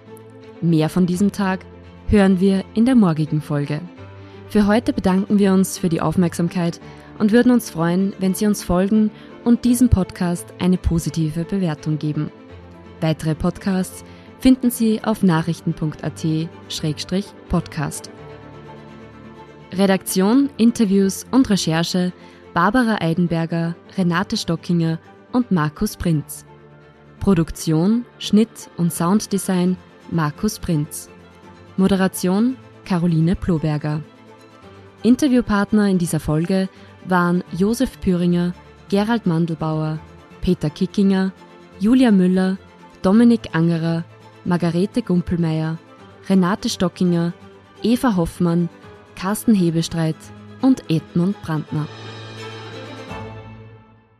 Mehr 0.60 0.90
von 0.90 1.06
diesem 1.06 1.32
Tag 1.32 1.66
hören 2.08 2.42
wir 2.42 2.66
in 2.74 2.84
der 2.84 2.96
morgigen 2.96 3.42
Folge. 3.42 3.80
Für 4.50 4.68
heute 4.68 4.92
bedanken 4.92 5.40
wir 5.40 5.54
uns 5.54 5.78
für 5.78 5.90
die 5.90 6.02
Aufmerksamkeit 6.02 6.82
und 7.24 7.32
würden 7.32 7.52
uns 7.54 7.70
freuen, 7.70 8.14
wenn 8.20 8.34
Sie 8.34 8.46
uns 8.46 8.66
folgen 8.66 9.10
und 9.46 9.64
diesem 9.64 9.88
Podcast 9.88 10.54
eine 10.60 10.76
positive 10.76 11.46
Bewertung 11.46 11.98
geben. 11.98 12.30
Weitere 13.00 13.34
Podcasts 13.34 14.04
finden 14.40 14.70
Sie 14.70 15.02
auf 15.02 15.24
nachrichten.at-podcast. 15.24 18.12
Redaktion, 19.72 20.50
Interviews 20.58 21.26
und 21.32 21.50
Recherche 21.50 22.12
Barbara 22.54 22.98
Eidenberger, 23.00 23.78
Renate 23.98 24.36
Stockinger 24.36 25.00
und 25.32 25.50
Markus 25.50 25.96
Prinz. 25.96 26.46
Produktion, 27.22 28.04
Schnitt 28.20 28.70
und 28.76 28.92
Sounddesign 28.92 29.78
Markus 30.12 30.60
Prinz. 30.60 31.10
Moderation 31.78 32.58
Caroline 32.84 33.38
Ploberger. 33.38 34.02
Interviewpartner 35.04 35.88
in 35.88 35.98
dieser 35.98 36.20
Folge 36.20 36.68
waren 37.06 37.44
Josef 37.52 38.00
Püringer, 38.00 38.54
Gerald 38.90 39.26
Mandelbauer, 39.26 40.00
Peter 40.42 40.70
Kickinger, 40.70 41.32
Julia 41.80 42.12
Müller, 42.12 42.58
Dominik 43.02 43.50
Angerer, 43.54 44.04
Margarete 44.46 45.02
Gumpelmeier, 45.02 45.78
Renate 46.30 46.70
Stockinger, 46.70 47.34
Eva 47.82 48.16
Hoffmann, 48.16 48.70
Carsten 49.16 49.54
Hebestreit 49.54 50.16
und 50.62 50.90
Edmund 50.90 51.42
Brandner. 51.42 51.88